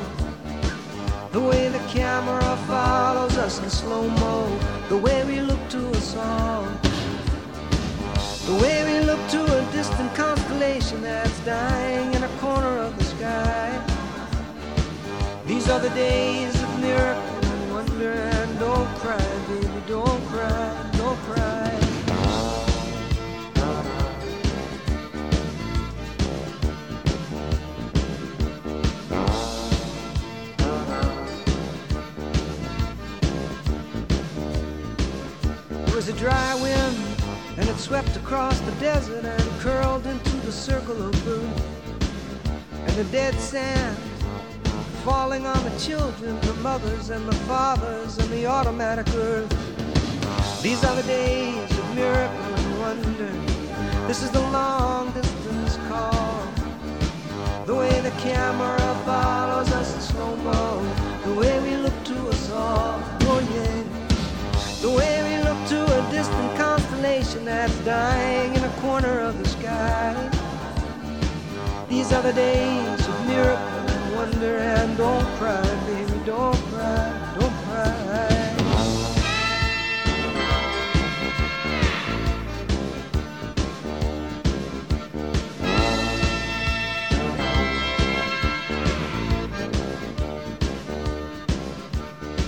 The 1.34 1.39
way 1.39 1.69
the 1.69 1.84
camera 1.99 2.58
follows 2.65 3.38
us 3.38 3.60
in 3.62 3.69
slow 3.69 4.10
mo. 4.10 4.60
The 4.89 4.97
way 4.97 5.23
we 5.25 5.39
look 5.39 5.69
to 5.69 5.88
us 5.89 6.15
all. 6.15 6.92
The 8.45 8.56
way 8.56 8.84
we 8.84 9.06
look 9.06 9.25
to 9.29 9.41
a 9.41 9.71
distant 9.71 10.13
constellation 10.15 11.01
that's 11.01 11.39
dying 11.45 12.13
in 12.13 12.23
a 12.23 12.27
corner 12.39 12.77
of 12.77 12.97
the 12.97 13.06
sky. 13.06 13.71
These 15.45 15.69
are 15.69 15.79
the 15.79 15.89
days 15.91 16.53
of 16.62 16.79
miracle 16.82 17.49
and 17.51 17.73
wonder. 17.73 18.12
And 18.12 18.60
don't 18.60 18.88
cry, 18.97 19.25
baby, 19.47 19.67
don't 19.88 20.25
cry, 20.27 20.91
don't 20.97 21.17
cry. 21.19 21.69
It 35.88 35.95
was 35.95 36.10
a 36.10 36.13
dry 36.13 36.56
wind, 36.62 37.02
and 37.57 37.69
it 37.69 37.77
swept 37.77 38.15
across 38.15 38.59
the 38.61 38.71
desert 38.73 39.25
and 39.25 39.49
curled 39.59 40.07
into 40.07 40.35
the 40.37 40.51
circle 40.51 40.99
of 41.07 41.11
blue. 41.23 41.47
And 42.71 42.95
the 42.95 43.03
dead 43.05 43.35
sand 43.35 43.97
falling 45.03 45.45
on 45.45 45.63
the 45.63 45.77
children, 45.79 46.39
the 46.41 46.53
mothers 46.55 47.09
and 47.09 47.27
the 47.27 47.35
fathers, 47.47 48.17
and 48.17 48.29
the 48.29 48.45
automatic 48.45 49.07
earth. 49.15 49.51
These 50.63 50.83
are 50.83 50.95
the 50.95 51.03
days 51.03 51.71
of 51.71 51.95
miracle 51.95 52.53
and 52.55 52.79
wonder. 52.79 53.31
This 54.07 54.23
is 54.23 54.31
the 54.31 54.41
long 54.41 55.11
distance 55.11 55.77
call. 55.89 56.47
The 57.65 57.75
way 57.75 58.01
the 58.01 58.11
camera 58.21 58.77
follows 59.05 59.71
us 59.71 59.95
in 59.95 60.01
slow 60.01 60.35
mo. 60.37 60.81
The 61.25 61.33
way 61.33 61.59
we 61.61 61.75
look 61.77 62.03
to 62.05 62.27
us 62.29 62.51
all. 62.51 63.01
Oh, 63.21 63.39
yeah. 63.53 63.83
The 64.81 64.89
way 64.89 65.22
constellation 67.13 67.45
that's 67.45 67.78
dying 67.86 68.56
in 68.56 68.63
a 68.63 68.69
corner 68.82 69.19
of 69.19 69.38
the 69.38 69.47
sky. 69.47 70.30
These 71.88 72.12
are 72.12 72.23
the 72.23 72.34
days 72.34 73.08
of 73.08 73.28
miracle 73.28 73.56
and 73.56 74.15
wonder. 74.15 74.58
And 74.58 74.97
don't 74.97 75.26
cry, 75.38 75.62
baby, 75.86 76.19
don't 76.26 76.58
cry, 76.71 77.36
don't 77.39 77.54
cry. 77.65 78.49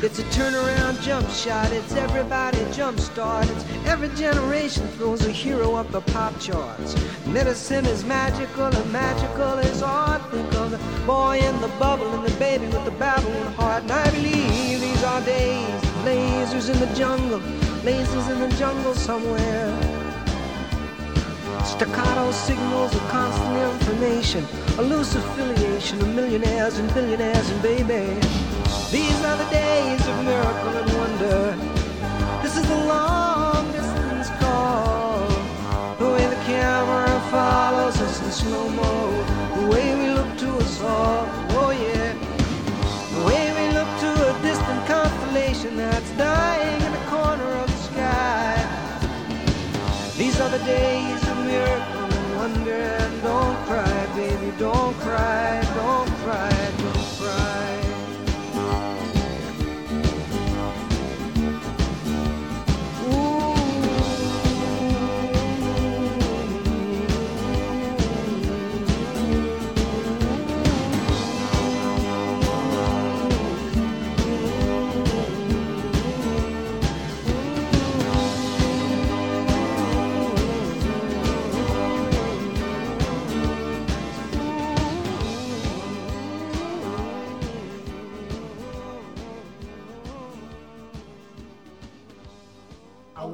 It's 0.02 0.20
a 0.20 0.24
turnaround 0.24 0.85
jump 1.06 1.30
shot. 1.30 1.72
It's 1.72 1.94
everybody 1.94 2.58
jump 2.74 3.00
start. 3.00 3.48
It's 3.52 3.64
every 3.86 4.10
generation 4.16 4.88
throws 4.98 5.24
a 5.28 5.32
hero 5.32 5.76
up 5.76 5.92
the 5.92 6.02
pop 6.02 6.40
charts. 6.40 6.96
Medicine 7.28 7.86
is 7.86 8.04
magical 8.04 8.66
and 8.66 8.92
magical 8.92 9.60
is 9.60 9.84
art. 9.84 10.24
Think 10.32 10.52
of 10.56 10.72
the 10.72 10.80
boy 11.06 11.38
in 11.38 11.62
the 11.62 11.68
bubble 11.78 12.12
and 12.16 12.26
the 12.26 12.36
baby 12.40 12.66
with 12.66 12.86
the 12.86 12.98
babbling 13.04 13.54
heart. 13.54 13.84
And 13.84 13.92
I 13.92 14.10
believe 14.10 14.82
these 14.82 15.04
are 15.04 15.22
days. 15.22 15.82
Lasers 16.06 16.74
in 16.74 16.80
the 16.80 16.92
jungle, 16.96 17.40
lasers 17.86 18.28
in 18.32 18.40
the 18.40 18.56
jungle 18.58 18.96
somewhere. 18.96 19.70
Staccato 21.66 22.32
signals 22.32 22.96
of 22.96 23.02
constant 23.10 23.74
information, 23.74 24.44
a 24.80 24.82
loose 24.82 25.14
affiliation 25.14 26.02
of 26.02 26.16
millionaires 26.16 26.80
and 26.80 26.92
billionaires 26.96 27.48
and 27.52 27.62
baby. 27.62 28.45
These 28.96 29.22
are 29.26 29.36
the 29.36 29.50
days 29.50 30.08
of 30.08 30.24
miracle 30.24 30.74
and 30.82 30.90
wonder. 30.94 31.42
This 32.42 32.56
is 32.56 32.66
the 32.66 32.78
long 32.86 33.70
distance 33.74 34.30
call. 34.40 35.28
The 36.00 36.10
way 36.14 36.26
the 36.28 36.42
camera 36.46 37.20
follows 37.30 38.00
us 38.00 38.24
in 38.24 38.32
slow 38.32 38.70
mo. 38.70 38.94
The 39.60 39.68
way 39.68 39.88
we 40.00 40.08
look 40.12 40.38
to 40.38 40.50
us 40.64 40.82
all. 40.82 41.28
Oh 41.60 41.72
yeah. 41.72 42.14
The 43.16 43.24
way 43.28 43.44
we 43.58 43.66
look 43.74 43.92
to 44.04 44.12
a 44.30 44.42
distant 44.42 44.82
constellation 44.88 45.76
that's 45.76 46.12
dying 46.12 46.82
in 46.82 46.92
the 46.94 47.06
corner 47.16 47.50
of 47.64 47.68
the 47.68 47.82
sky. 47.92 48.56
These 50.16 50.40
are 50.40 50.52
the 50.58 50.64
days 50.64 51.22
of 51.28 51.38
miracle 51.46 52.08
and 52.20 52.36
wonder. 52.38 52.82
And 53.04 53.22
don't 53.24 53.58
cry, 53.68 54.06
baby, 54.16 54.54
don't 54.58 54.96
cry, 55.00 55.65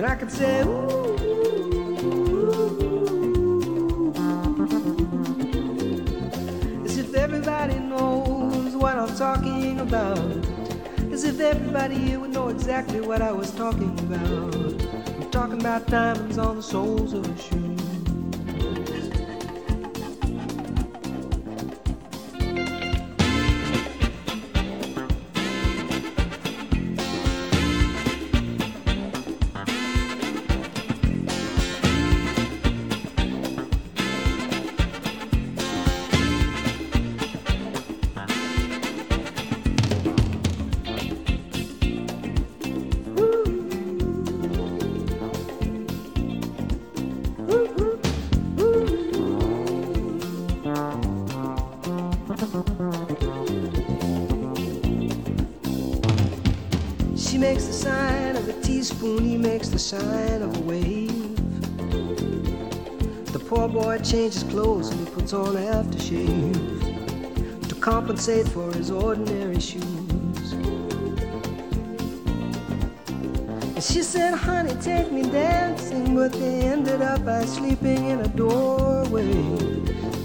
And 0.00 0.08
I 0.08 0.14
could 0.14 0.32
say, 0.32 0.62
Ooh. 0.62 0.66
ooh, 0.66 1.92
As 6.86 6.96
if 6.96 7.14
everybody 7.14 7.78
knows 7.80 8.74
what 8.76 8.96
I'm 8.96 9.14
talking 9.14 9.78
about. 9.80 10.18
As 11.12 11.24
if 11.24 11.38
everybody 11.38 11.96
here 11.96 12.18
would 12.18 12.30
know 12.30 12.48
exactly 12.48 13.02
what 13.02 13.20
I 13.20 13.30
was 13.30 13.50
talking 13.50 13.92
about. 14.00 14.54
I'm 15.20 15.30
talking 15.30 15.60
about 15.60 15.86
diamonds 15.88 16.38
on 16.38 16.56
the 16.56 16.62
soles 16.62 17.12
of 17.12 17.26
her 17.26 17.36
shoes. 17.36 17.69
He 59.00 59.38
makes 59.38 59.68
the 59.68 59.78
sign 59.78 60.42
of 60.42 60.54
a 60.56 60.60
wave. 60.60 61.36
The 63.32 63.38
poor 63.38 63.66
boy 63.66 63.98
changes 63.98 64.42
clothes 64.42 64.90
and 64.90 65.00
he 65.00 65.06
puts 65.14 65.32
on 65.32 65.54
aftershave 65.54 67.68
to 67.68 67.74
compensate 67.76 68.46
for 68.48 68.70
his 68.72 68.90
ordinary 68.90 69.58
shoes. 69.58 70.52
And 73.74 73.82
she 73.82 74.02
said, 74.02 74.34
honey, 74.34 74.74
take 74.82 75.10
me 75.10 75.22
dancing, 75.22 76.14
but 76.14 76.32
they 76.32 76.60
ended 76.60 77.00
up 77.00 77.24
by 77.24 77.46
sleeping 77.46 78.10
in 78.10 78.20
a 78.20 78.28
doorway 78.28 79.32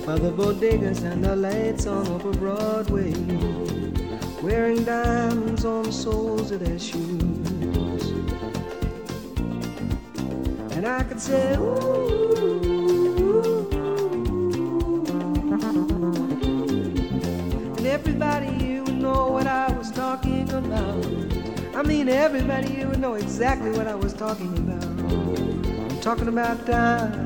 by 0.06 0.18
the 0.18 0.32
bodegas 0.32 1.04
and 1.04 1.24
the 1.24 1.36
lights 1.36 1.88
on 1.88 2.06
over 2.08 2.34
Broadway 2.34 3.14
wearing 4.44 4.84
diamonds 4.84 5.64
on 5.64 5.84
the 5.84 5.94
soles 5.94 6.52
of 6.52 6.60
their 6.60 6.78
shoes. 6.78 7.55
and 10.86 10.94
I 10.94 11.04
could 11.04 11.20
say, 11.20 11.56
ooh. 11.56 12.46
And 17.78 17.88
everybody 17.88 18.64
you 18.64 18.84
would 18.84 18.96
know 18.96 19.32
what 19.32 19.48
I 19.48 19.72
was 19.72 19.92
talking 19.92 20.48
about. 20.52 21.06
I 21.76 21.82
mean, 21.82 22.08
everybody 22.08 22.74
you 22.74 22.88
would 22.90 23.00
know 23.00 23.16
exactly 23.16 23.72
what 23.72 23.88
I 23.88 23.96
was 23.96 24.14
talking 24.14 24.56
about. 24.58 24.84
I'm 24.86 26.00
talking 26.02 26.28
about 26.28 26.66
time. 26.68 27.26